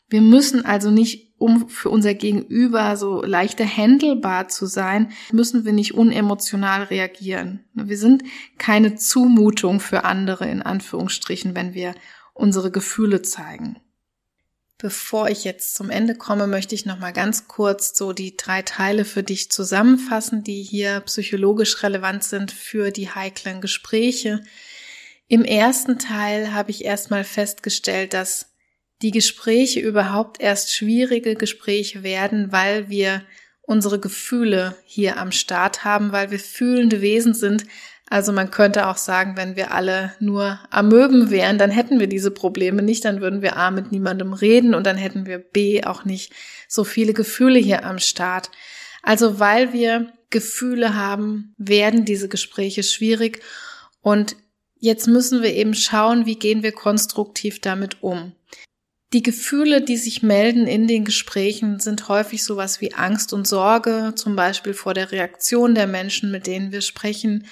Wir 0.10 0.22
müssen 0.22 0.64
also 0.64 0.90
nicht, 0.90 1.34
um 1.40 1.68
für 1.68 1.90
unser 1.90 2.14
Gegenüber 2.14 2.96
so 2.96 3.22
leichter 3.22 3.66
händelbar 3.66 4.48
zu 4.48 4.66
sein, 4.66 5.12
müssen 5.34 5.66
wir 5.66 5.74
nicht 5.74 5.94
unemotional 5.94 6.84
reagieren. 6.84 7.66
Wir 7.74 7.98
sind 7.98 8.24
keine 8.58 8.96
Zumutung 8.96 9.82
für 9.82 10.06
andere 10.06 10.50
in 10.50 10.62
Anführungsstrichen, 10.62 11.54
wenn 11.54 11.74
wir 11.74 11.96
unsere 12.34 12.72
Gefühle 12.72 13.24
zeigen. 13.24 13.76
Bevor 14.80 15.30
ich 15.30 15.44
jetzt 15.44 15.74
zum 15.74 15.90
Ende 15.90 16.14
komme, 16.14 16.46
möchte 16.46 16.76
ich 16.76 16.86
noch 16.86 17.00
mal 17.00 17.12
ganz 17.12 17.48
kurz 17.48 17.98
so 17.98 18.14
die 18.14 18.38
drei 18.38 18.62
Teile 18.62 19.06
für 19.06 19.24
dich 19.24 19.52
zusammenfassen, 19.52 20.44
die 20.44 20.62
hier 20.62 21.00
psychologisch 21.02 21.82
relevant 21.82 22.24
sind 22.24 22.52
für 22.52 22.92
die 22.92 23.10
heiklen 23.10 23.60
Gespräche. 23.60 24.44
Im 25.28 25.44
ersten 25.44 25.98
Teil 25.98 26.54
habe 26.54 26.70
ich 26.70 26.86
erstmal 26.86 27.24
festgestellt, 27.24 28.14
dass 28.14 28.54
die 29.02 29.12
Gespräche 29.12 29.80
überhaupt 29.80 30.40
erst 30.40 30.74
schwierige 30.74 31.36
Gespräche 31.36 32.04
werden, 32.04 32.52
weil 32.52 32.90
wir 32.90 33.24
unsere 33.62 34.00
Gefühle 34.00 34.76
hier 34.86 35.18
am 35.18 35.32
Start 35.32 35.84
haben, 35.84 36.12
weil 36.12 36.32
wir 36.32 36.40
fühlende 36.40 37.02
Wesen 37.02 37.34
sind. 37.34 37.66
Also 38.10 38.32
man 38.32 38.52
könnte 38.52 38.88
auch 38.88 38.98
sagen, 38.98 39.36
wenn 39.36 39.58
wir 39.58 39.72
alle 39.72 40.14
nur 40.20 40.60
Amöben 40.70 41.30
wären, 41.30 41.58
dann 41.58 41.72
hätten 41.72 42.00
wir 42.00 42.08
diese 42.08 42.32
Probleme 42.32 42.82
nicht, 42.82 43.04
dann 43.04 43.20
würden 43.20 43.42
wir 43.42 43.58
A 43.58 43.70
mit 43.70 43.92
niemandem 43.92 44.32
reden 44.34 44.74
und 44.74 44.86
dann 44.86 44.96
hätten 44.96 45.26
wir 45.26 45.40
B 45.40 45.84
auch 45.84 46.06
nicht 46.06 46.32
so 46.70 46.86
viele 46.86 47.14
Gefühle 47.14 47.60
hier 47.60 47.86
am 47.86 48.00
Start. 48.00 48.50
Also 49.04 49.40
weil 49.40 49.74
wir 49.74 50.14
Gefühle 50.30 50.96
haben, 50.96 51.54
werden 51.58 52.06
diese 52.06 52.30
Gespräche 52.30 52.84
schwierig 52.84 53.42
und 54.02 54.38
jetzt 54.80 55.08
müssen 55.08 55.42
wir 55.42 55.54
eben 55.54 55.74
schauen, 55.74 56.26
wie 56.26 56.40
gehen 56.40 56.64
wir 56.64 56.72
konstruktiv 56.72 57.60
damit 57.60 58.04
um. 58.04 58.34
Die 59.14 59.24
Gefühle, 59.24 59.82
die 59.82 59.96
sich 59.96 60.22
melden 60.22 60.68
in 60.68 60.86
den 60.88 61.06
Gesprächen, 61.06 61.80
sind 61.80 62.10
häufig 62.10 62.44
sowas 62.44 62.82
wie 62.82 62.94
Angst 62.94 63.32
und 63.32 63.48
Sorge, 63.48 64.14
zum 64.16 64.36
Beispiel 64.36 64.74
vor 64.74 64.94
der 64.94 65.14
Reaktion 65.14 65.76
der 65.76 65.88
Menschen, 65.88 66.30
mit 66.30 66.46
denen 66.46 66.74
wir 66.74 66.82
sprechen, 66.82 67.48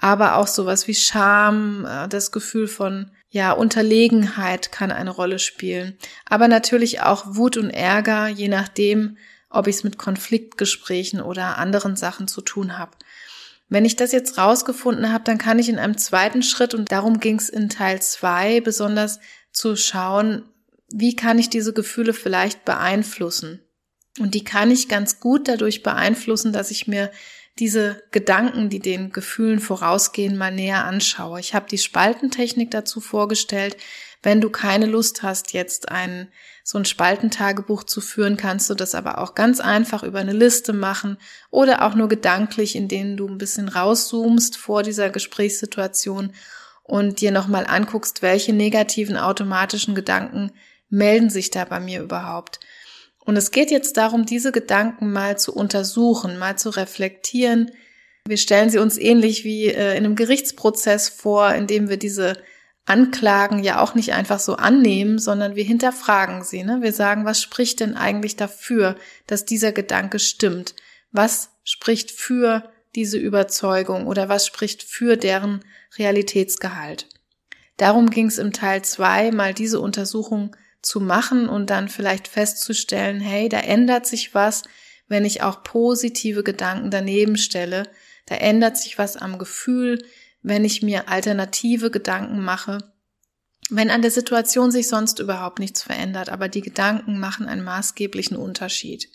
aber 0.00 0.36
auch 0.36 0.46
sowas 0.46 0.88
wie 0.88 0.94
Scham, 0.94 1.84
äh, 1.84 2.08
das 2.08 2.32
Gefühl 2.32 2.68
von 2.68 3.10
ja, 3.30 3.52
Unterlegenheit 3.52 4.72
kann 4.72 4.90
eine 4.90 5.10
Rolle 5.10 5.38
spielen, 5.38 5.98
aber 6.24 6.48
natürlich 6.48 7.02
auch 7.02 7.36
Wut 7.36 7.56
und 7.56 7.70
Ärger, 7.70 8.28
je 8.28 8.48
nachdem, 8.48 9.18
ob 9.50 9.66
ich 9.66 9.76
es 9.76 9.84
mit 9.84 9.98
Konfliktgesprächen 9.98 11.20
oder 11.20 11.58
anderen 11.58 11.96
Sachen 11.96 12.28
zu 12.28 12.40
tun 12.40 12.78
habe. 12.78 12.92
Wenn 13.68 13.84
ich 13.84 13.96
das 13.96 14.12
jetzt 14.12 14.38
rausgefunden 14.38 15.12
habe, 15.12 15.24
dann 15.24 15.36
kann 15.36 15.58
ich 15.58 15.68
in 15.68 15.78
einem 15.78 15.98
zweiten 15.98 16.42
Schritt, 16.42 16.72
und 16.72 16.90
darum 16.90 17.20
ging 17.20 17.36
es 17.36 17.50
in 17.50 17.68
Teil 17.68 18.00
zwei 18.00 18.60
besonders 18.60 19.20
zu 19.52 19.76
schauen, 19.76 20.44
wie 20.90 21.14
kann 21.14 21.38
ich 21.38 21.50
diese 21.50 21.74
Gefühle 21.74 22.14
vielleicht 22.14 22.64
beeinflussen? 22.64 23.60
Und 24.18 24.34
die 24.34 24.42
kann 24.42 24.70
ich 24.70 24.88
ganz 24.88 25.20
gut 25.20 25.48
dadurch 25.48 25.82
beeinflussen, 25.82 26.52
dass 26.52 26.70
ich 26.70 26.88
mir 26.88 27.10
diese 27.58 28.02
Gedanken, 28.10 28.68
die 28.70 28.80
den 28.80 29.10
Gefühlen 29.10 29.60
vorausgehen, 29.60 30.36
mal 30.36 30.52
näher 30.52 30.84
anschaue. 30.84 31.40
Ich 31.40 31.54
habe 31.54 31.66
die 31.68 31.78
Spaltentechnik 31.78 32.70
dazu 32.70 33.00
vorgestellt. 33.00 33.76
Wenn 34.22 34.40
du 34.40 34.50
keine 34.50 34.86
Lust 34.86 35.22
hast, 35.22 35.52
jetzt 35.52 35.90
ein 35.90 36.28
so 36.68 36.76
ein 36.76 36.84
Spaltentagebuch 36.84 37.84
zu 37.84 38.02
führen, 38.02 38.36
kannst 38.36 38.68
du 38.68 38.74
das 38.74 38.94
aber 38.94 39.18
auch 39.18 39.34
ganz 39.34 39.58
einfach 39.58 40.02
über 40.02 40.18
eine 40.18 40.34
Liste 40.34 40.74
machen 40.74 41.16
oder 41.50 41.82
auch 41.82 41.94
nur 41.94 42.08
gedanklich, 42.08 42.76
indem 42.76 43.16
du 43.16 43.26
ein 43.26 43.38
bisschen 43.38 43.70
rauszoomst 43.70 44.58
vor 44.58 44.82
dieser 44.82 45.08
Gesprächssituation 45.08 46.34
und 46.82 47.22
dir 47.22 47.30
nochmal 47.30 47.66
anguckst, 47.66 48.20
welche 48.20 48.52
negativen 48.52 49.16
automatischen 49.16 49.94
Gedanken 49.94 50.52
melden 50.90 51.30
sich 51.30 51.50
da 51.50 51.64
bei 51.64 51.80
mir 51.80 52.02
überhaupt? 52.02 52.60
Und 53.28 53.36
es 53.36 53.50
geht 53.50 53.70
jetzt 53.70 53.98
darum, 53.98 54.24
diese 54.24 54.52
Gedanken 54.52 55.12
mal 55.12 55.36
zu 55.36 55.52
untersuchen, 55.52 56.38
mal 56.38 56.56
zu 56.56 56.70
reflektieren. 56.70 57.70
Wir 58.26 58.38
stellen 58.38 58.70
sie 58.70 58.78
uns 58.78 58.96
ähnlich 58.96 59.44
wie 59.44 59.66
äh, 59.66 59.98
in 59.98 60.06
einem 60.06 60.16
Gerichtsprozess 60.16 61.10
vor, 61.10 61.52
in 61.52 61.66
dem 61.66 61.90
wir 61.90 61.98
diese 61.98 62.38
Anklagen 62.86 63.62
ja 63.62 63.82
auch 63.82 63.94
nicht 63.94 64.14
einfach 64.14 64.40
so 64.40 64.56
annehmen, 64.56 65.18
sondern 65.18 65.56
wir 65.56 65.64
hinterfragen 65.64 66.42
sie. 66.42 66.64
Ne? 66.64 66.78
Wir 66.80 66.94
sagen, 66.94 67.26
was 67.26 67.42
spricht 67.42 67.80
denn 67.80 67.98
eigentlich 67.98 68.36
dafür, 68.36 68.96
dass 69.26 69.44
dieser 69.44 69.72
Gedanke 69.72 70.20
stimmt? 70.20 70.74
Was 71.12 71.50
spricht 71.64 72.10
für 72.10 72.72
diese 72.94 73.18
Überzeugung 73.18 74.06
oder 74.06 74.30
was 74.30 74.46
spricht 74.46 74.82
für 74.84 75.18
deren 75.18 75.62
Realitätsgehalt? 75.98 77.06
Darum 77.76 78.08
ging 78.08 78.28
es 78.28 78.38
im 78.38 78.54
Teil 78.54 78.80
zwei 78.86 79.32
mal 79.32 79.52
diese 79.52 79.80
Untersuchung 79.80 80.56
zu 80.82 81.00
machen 81.00 81.48
und 81.48 81.70
dann 81.70 81.88
vielleicht 81.88 82.28
festzustellen, 82.28 83.20
hey, 83.20 83.48
da 83.48 83.60
ändert 83.60 84.06
sich 84.06 84.34
was, 84.34 84.62
wenn 85.08 85.24
ich 85.24 85.42
auch 85.42 85.62
positive 85.62 86.42
Gedanken 86.42 86.90
daneben 86.90 87.36
stelle. 87.36 87.88
Da 88.26 88.36
ändert 88.36 88.76
sich 88.76 88.98
was 88.98 89.16
am 89.16 89.38
Gefühl, 89.38 89.98
wenn 90.42 90.64
ich 90.64 90.82
mir 90.82 91.08
alternative 91.08 91.90
Gedanken 91.90 92.40
mache. 92.40 92.78
Wenn 93.70 93.90
an 93.90 94.02
der 94.02 94.10
Situation 94.10 94.70
sich 94.70 94.88
sonst 94.88 95.18
überhaupt 95.18 95.58
nichts 95.58 95.82
verändert, 95.82 96.30
aber 96.30 96.48
die 96.48 96.62
Gedanken 96.62 97.18
machen 97.18 97.46
einen 97.46 97.64
maßgeblichen 97.64 98.36
Unterschied. 98.36 99.10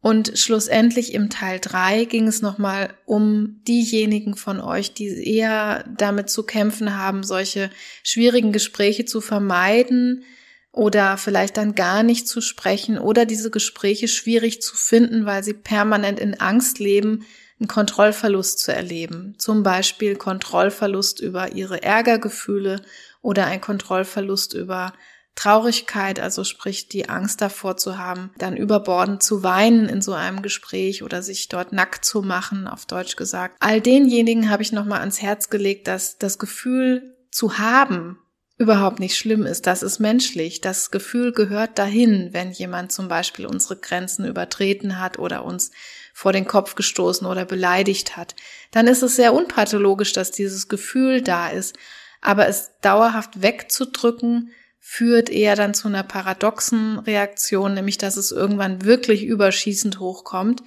Und 0.00 0.36
schlussendlich 0.36 1.14
im 1.14 1.30
Teil 1.30 1.60
drei 1.60 2.04
ging 2.06 2.26
es 2.26 2.42
nochmal 2.42 2.92
um 3.06 3.62
diejenigen 3.68 4.34
von 4.34 4.60
euch, 4.60 4.94
die 4.94 5.06
eher 5.06 5.84
damit 5.96 6.28
zu 6.28 6.42
kämpfen 6.42 6.96
haben, 6.96 7.22
solche 7.22 7.70
schwierigen 8.02 8.50
Gespräche 8.50 9.04
zu 9.04 9.20
vermeiden, 9.20 10.24
oder 10.72 11.18
vielleicht 11.18 11.58
dann 11.58 11.74
gar 11.74 12.02
nicht 12.02 12.26
zu 12.26 12.40
sprechen 12.40 12.98
oder 12.98 13.26
diese 13.26 13.50
Gespräche 13.50 14.08
schwierig 14.08 14.62
zu 14.62 14.74
finden, 14.74 15.26
weil 15.26 15.44
sie 15.44 15.54
permanent 15.54 16.18
in 16.18 16.40
Angst 16.40 16.78
leben, 16.78 17.26
einen 17.60 17.68
Kontrollverlust 17.68 18.58
zu 18.58 18.74
erleben. 18.74 19.34
Zum 19.38 19.62
Beispiel 19.62 20.16
Kontrollverlust 20.16 21.20
über 21.20 21.52
ihre 21.52 21.82
Ärgergefühle 21.82 22.82
oder 23.20 23.46
ein 23.46 23.60
Kontrollverlust 23.60 24.54
über 24.54 24.94
Traurigkeit, 25.34 26.20
also 26.20 26.44
sprich 26.44 26.88
die 26.88 27.08
Angst 27.08 27.40
davor 27.40 27.76
zu 27.76 27.96
haben, 27.96 28.30
dann 28.38 28.56
überbordend 28.56 29.22
zu 29.22 29.42
weinen 29.42 29.88
in 29.88 30.02
so 30.02 30.12
einem 30.12 30.42
Gespräch 30.42 31.02
oder 31.02 31.22
sich 31.22 31.48
dort 31.48 31.72
nackt 31.72 32.04
zu 32.04 32.22
machen, 32.22 32.66
auf 32.66 32.84
Deutsch 32.84 33.16
gesagt. 33.16 33.56
All 33.60 33.80
denjenigen 33.80 34.50
habe 34.50 34.62
ich 34.62 34.72
nochmal 34.72 35.00
ans 35.00 35.22
Herz 35.22 35.48
gelegt, 35.48 35.88
dass 35.88 36.18
das 36.18 36.38
Gefühl 36.38 37.16
zu 37.30 37.58
haben 37.58 38.18
überhaupt 38.58 39.00
nicht 39.00 39.16
schlimm 39.16 39.44
ist. 39.44 39.66
Das 39.66 39.82
ist 39.82 39.98
menschlich. 39.98 40.60
Das 40.60 40.90
Gefühl 40.90 41.32
gehört 41.32 41.78
dahin, 41.78 42.28
wenn 42.32 42.52
jemand 42.52 42.92
zum 42.92 43.08
Beispiel 43.08 43.46
unsere 43.46 43.76
Grenzen 43.76 44.24
übertreten 44.24 44.98
hat 44.98 45.18
oder 45.18 45.44
uns 45.44 45.70
vor 46.14 46.32
den 46.32 46.46
Kopf 46.46 46.74
gestoßen 46.74 47.26
oder 47.26 47.44
beleidigt 47.44 48.16
hat. 48.16 48.34
Dann 48.70 48.86
ist 48.86 49.02
es 49.02 49.16
sehr 49.16 49.32
unpathologisch, 49.32 50.12
dass 50.12 50.30
dieses 50.30 50.68
Gefühl 50.68 51.22
da 51.22 51.48
ist. 51.48 51.76
Aber 52.20 52.46
es 52.46 52.70
dauerhaft 52.82 53.42
wegzudrücken, 53.42 54.52
führt 54.78 55.30
eher 55.30 55.56
dann 55.56 55.74
zu 55.74 55.88
einer 55.88 56.02
paradoxen 56.02 56.98
Reaktion, 56.98 57.74
nämlich 57.74 57.98
dass 57.98 58.16
es 58.16 58.32
irgendwann 58.32 58.84
wirklich 58.84 59.24
überschießend 59.24 60.00
hochkommt. 60.00 60.62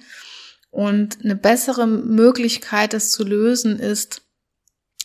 Und 0.70 1.18
eine 1.22 1.36
bessere 1.36 1.86
Möglichkeit, 1.86 2.92
es 2.92 3.10
zu 3.10 3.24
lösen, 3.24 3.78
ist, 3.78 4.22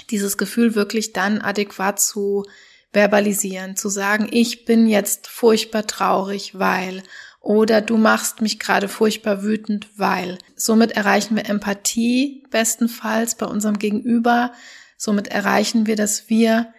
dieses 0.10 0.38
Gefühl 0.38 0.76
wirklich 0.76 1.14
dann 1.14 1.40
adäquat 1.40 2.02
zu 2.02 2.46
verbalisieren, 2.94 3.76
zu 3.76 3.90
sagen, 3.90 4.28
ich 4.32 4.66
bin 4.66 4.88
jetzt 4.88 5.28
furchtbar 5.28 5.88
traurig, 5.88 6.60
weil 6.60 7.04
oder 7.42 7.82
du 7.82 7.98
machst 7.98 8.42
mich 8.42 8.60
gerade 8.60 8.88
furchtbar 8.88 9.42
wütend, 9.42 9.90
weil. 9.98 10.38
Somit 10.56 10.92
erreichen 10.92 11.36
wir 11.36 11.50
Empathie 11.50 12.44
bestenfalls 12.52 13.36
bei 13.36 13.48
unserem 13.48 13.80
Gegenüber. 13.80 14.54
Somit 14.96 15.30
erreichen 15.30 15.88
wir, 15.88 15.96
dass 15.96 16.30
wir 16.30 16.72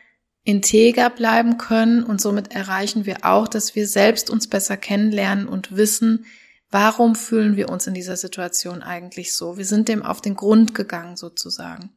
integer 0.45 1.11
bleiben 1.11 1.59
können 1.59 2.05
und 2.05 2.21
somit 2.21 2.55
erreichen 2.55 3.07
wir 3.07 3.25
auch, 3.25 3.49
dass 3.49 3.75
wir 3.75 3.89
selbst 3.89 4.31
uns 4.31 4.47
besser 4.49 4.77
kennenlernen 4.77 5.49
und 5.49 5.77
wissen, 5.77 6.27
warum 6.71 7.17
fühlen 7.17 7.57
wir 7.57 7.69
uns 7.69 7.87
in 7.87 7.95
dieser 7.95 8.17
Situation 8.17 8.83
eigentlich 8.83 9.35
so. 9.35 9.57
Wir 9.57 9.65
sind 9.65 9.89
dem 9.89 10.03
auf 10.03 10.21
den 10.21 10.37
Grund 10.37 10.75
gegangen 10.75 11.17
sozusagen. 11.17 11.91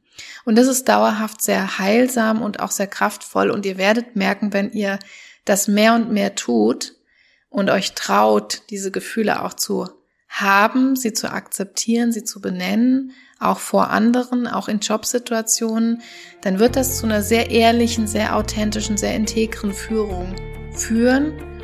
Und 0.45 0.57
das 0.57 0.67
ist 0.67 0.87
dauerhaft 0.87 1.41
sehr 1.41 1.79
heilsam 1.79 2.41
und 2.41 2.59
auch 2.59 2.71
sehr 2.71 2.87
kraftvoll 2.87 3.49
und 3.49 3.65
ihr 3.65 3.77
werdet 3.77 4.15
merken, 4.15 4.53
wenn 4.53 4.71
ihr 4.71 4.99
das 5.45 5.67
mehr 5.67 5.93
und 5.93 6.11
mehr 6.11 6.35
tut 6.35 6.95
und 7.49 7.69
euch 7.69 7.93
traut, 7.93 8.63
diese 8.69 8.91
Gefühle 8.91 9.43
auch 9.43 9.53
zu 9.53 9.89
haben, 10.27 10.95
sie 10.95 11.13
zu 11.13 11.31
akzeptieren, 11.31 12.11
sie 12.11 12.23
zu 12.23 12.41
benennen, 12.41 13.11
auch 13.39 13.59
vor 13.59 13.89
anderen, 13.89 14.47
auch 14.47 14.67
in 14.67 14.79
Jobsituationen, 14.79 16.01
dann 16.41 16.59
wird 16.59 16.75
das 16.75 16.97
zu 16.97 17.05
einer 17.05 17.21
sehr 17.21 17.51
ehrlichen, 17.51 18.07
sehr 18.07 18.35
authentischen, 18.35 18.97
sehr 18.97 19.15
integren 19.15 19.73
Führung 19.73 20.35
führen. 20.73 21.54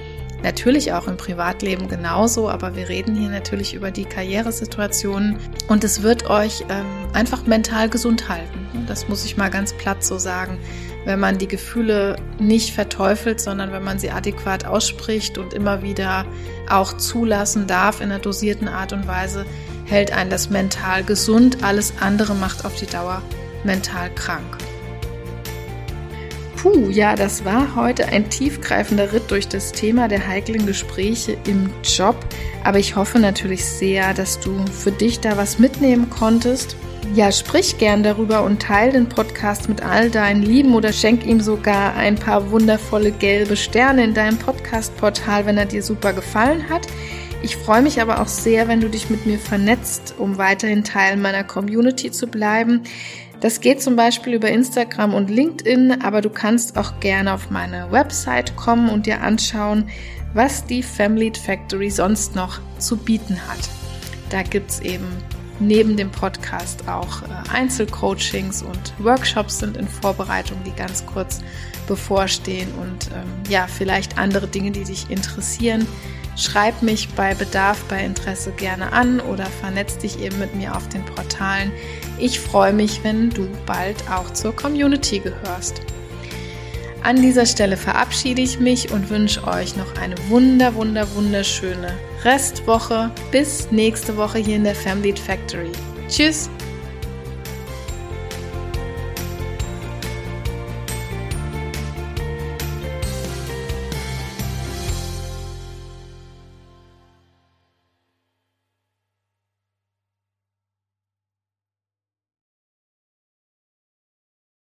Natürlich 0.43 0.91
auch 0.93 1.07
im 1.07 1.17
Privatleben 1.17 1.87
genauso, 1.87 2.49
aber 2.49 2.75
wir 2.75 2.89
reden 2.89 3.15
hier 3.15 3.29
natürlich 3.29 3.75
über 3.75 3.91
die 3.91 4.05
Karrieresituationen 4.05 5.37
und 5.67 5.83
es 5.83 6.01
wird 6.01 6.29
euch 6.29 6.65
ähm, 6.69 6.85
einfach 7.13 7.45
mental 7.45 7.89
gesund 7.89 8.27
halten. 8.27 8.85
Das 8.87 9.07
muss 9.07 9.23
ich 9.23 9.37
mal 9.37 9.49
ganz 9.49 9.73
platt 9.73 10.03
so 10.03 10.17
sagen. 10.17 10.57
Wenn 11.05 11.19
man 11.19 11.37
die 11.37 11.47
Gefühle 11.47 12.15
nicht 12.39 12.73
verteufelt, 12.73 13.39
sondern 13.39 13.71
wenn 13.71 13.83
man 13.83 13.99
sie 13.99 14.11
adäquat 14.11 14.65
ausspricht 14.65 15.37
und 15.37 15.53
immer 15.53 15.81
wieder 15.83 16.25
auch 16.69 16.97
zulassen 16.97 17.67
darf 17.67 18.01
in 18.01 18.11
einer 18.11 18.19
dosierten 18.19 18.67
Art 18.67 18.93
und 18.93 19.07
Weise, 19.07 19.45
hält 19.85 20.11
einen 20.11 20.29
das 20.29 20.49
mental 20.49 21.03
gesund, 21.03 21.63
alles 21.63 21.93
andere 21.99 22.33
macht 22.33 22.65
auf 22.65 22.75
die 22.75 22.85
Dauer 22.85 23.21
mental 23.63 24.09
krank. 24.13 24.57
Puh, 26.61 26.91
ja, 26.91 27.15
das 27.15 27.43
war 27.43 27.75
heute 27.75 28.09
ein 28.09 28.29
tiefgreifender 28.29 29.13
Ritt 29.13 29.31
durch 29.31 29.47
das 29.47 29.71
Thema 29.71 30.07
der 30.07 30.27
heiklen 30.27 30.67
Gespräche 30.67 31.35
im 31.47 31.71
Job. 31.81 32.15
Aber 32.63 32.77
ich 32.77 32.95
hoffe 32.95 33.17
natürlich 33.17 33.65
sehr, 33.65 34.13
dass 34.13 34.39
du 34.39 34.63
für 34.67 34.91
dich 34.91 35.19
da 35.19 35.37
was 35.37 35.57
mitnehmen 35.57 36.11
konntest. 36.11 36.75
Ja, 37.15 37.31
sprich 37.31 37.79
gern 37.79 38.03
darüber 38.03 38.43
und 38.43 38.61
teile 38.61 38.91
den 38.91 39.09
Podcast 39.09 39.69
mit 39.69 39.81
all 39.81 40.11
deinen 40.11 40.43
Lieben 40.43 40.75
oder 40.75 40.93
schenk 40.93 41.25
ihm 41.25 41.41
sogar 41.41 41.95
ein 41.95 42.13
paar 42.13 42.51
wundervolle 42.51 43.09
gelbe 43.09 43.57
Sterne 43.57 44.03
in 44.03 44.13
deinem 44.13 44.37
Podcast-Portal, 44.37 45.47
wenn 45.47 45.57
er 45.57 45.65
dir 45.65 45.81
super 45.81 46.13
gefallen 46.13 46.69
hat. 46.69 46.85
Ich 47.41 47.57
freue 47.57 47.81
mich 47.81 47.99
aber 47.99 48.21
auch 48.21 48.27
sehr, 48.27 48.67
wenn 48.67 48.81
du 48.81 48.87
dich 48.87 49.09
mit 49.09 49.25
mir 49.25 49.39
vernetzt, 49.39 50.13
um 50.19 50.37
weiterhin 50.37 50.83
Teil 50.83 51.17
meiner 51.17 51.43
Community 51.43 52.11
zu 52.11 52.27
bleiben. 52.27 52.83
Das 53.41 53.59
geht 53.59 53.81
zum 53.81 53.95
Beispiel 53.95 54.35
über 54.35 54.49
Instagram 54.49 55.15
und 55.15 55.31
LinkedIn, 55.31 56.03
aber 56.03 56.21
du 56.21 56.29
kannst 56.29 56.77
auch 56.77 56.99
gerne 56.99 57.33
auf 57.33 57.49
meine 57.49 57.91
Website 57.91 58.55
kommen 58.55 58.89
und 58.89 59.07
dir 59.07 59.21
anschauen, 59.21 59.89
was 60.35 60.65
die 60.65 60.83
Family 60.83 61.33
Factory 61.33 61.89
sonst 61.89 62.35
noch 62.35 62.59
zu 62.77 62.97
bieten 62.97 63.39
hat. 63.47 63.69
Da 64.29 64.43
gibt's 64.43 64.79
eben 64.79 65.07
neben 65.59 65.97
dem 65.97 66.11
Podcast 66.11 66.87
auch 66.87 67.23
äh, 67.23 67.27
Einzelcoachings 67.51 68.61
und 68.61 68.93
Workshops 68.99 69.59
sind 69.59 69.75
in 69.75 69.87
Vorbereitung, 69.87 70.57
die 70.65 70.71
ganz 70.71 71.05
kurz 71.05 71.41
bevorstehen 71.87 72.69
und 72.79 73.07
ähm, 73.07 73.27
ja, 73.49 73.67
vielleicht 73.67 74.17
andere 74.17 74.47
Dinge, 74.47 74.71
die 74.71 74.83
dich 74.83 75.09
interessieren. 75.09 75.87
Schreib 76.37 76.81
mich 76.81 77.09
bei 77.09 77.35
Bedarf, 77.35 77.83
bei 77.85 78.03
Interesse 78.05 78.51
gerne 78.51 78.93
an 78.93 79.19
oder 79.19 79.45
vernetz 79.45 79.97
dich 79.97 80.19
eben 80.21 80.39
mit 80.39 80.55
mir 80.55 80.75
auf 80.75 80.87
den 80.89 81.03
Portalen. 81.05 81.71
Ich 82.21 82.39
freue 82.39 82.71
mich, 82.71 83.03
wenn 83.03 83.31
du 83.31 83.47
bald 83.65 83.97
auch 84.07 84.31
zur 84.31 84.55
Community 84.55 85.17
gehörst. 85.17 85.81
An 87.03 87.19
dieser 87.19 87.47
Stelle 87.47 87.77
verabschiede 87.77 88.43
ich 88.43 88.59
mich 88.59 88.91
und 88.91 89.09
wünsche 89.09 89.43
euch 89.47 89.75
noch 89.75 89.95
eine 89.95 90.13
wunder, 90.29 90.75
wunder, 90.75 91.07
wunderschöne 91.15 91.97
Restwoche. 92.23 93.09
Bis 93.31 93.71
nächste 93.71 94.15
Woche 94.17 94.37
hier 94.37 94.57
in 94.57 94.65
der 94.65 94.75
Family 94.75 95.15
Factory. 95.15 95.71
Tschüss! 96.07 96.47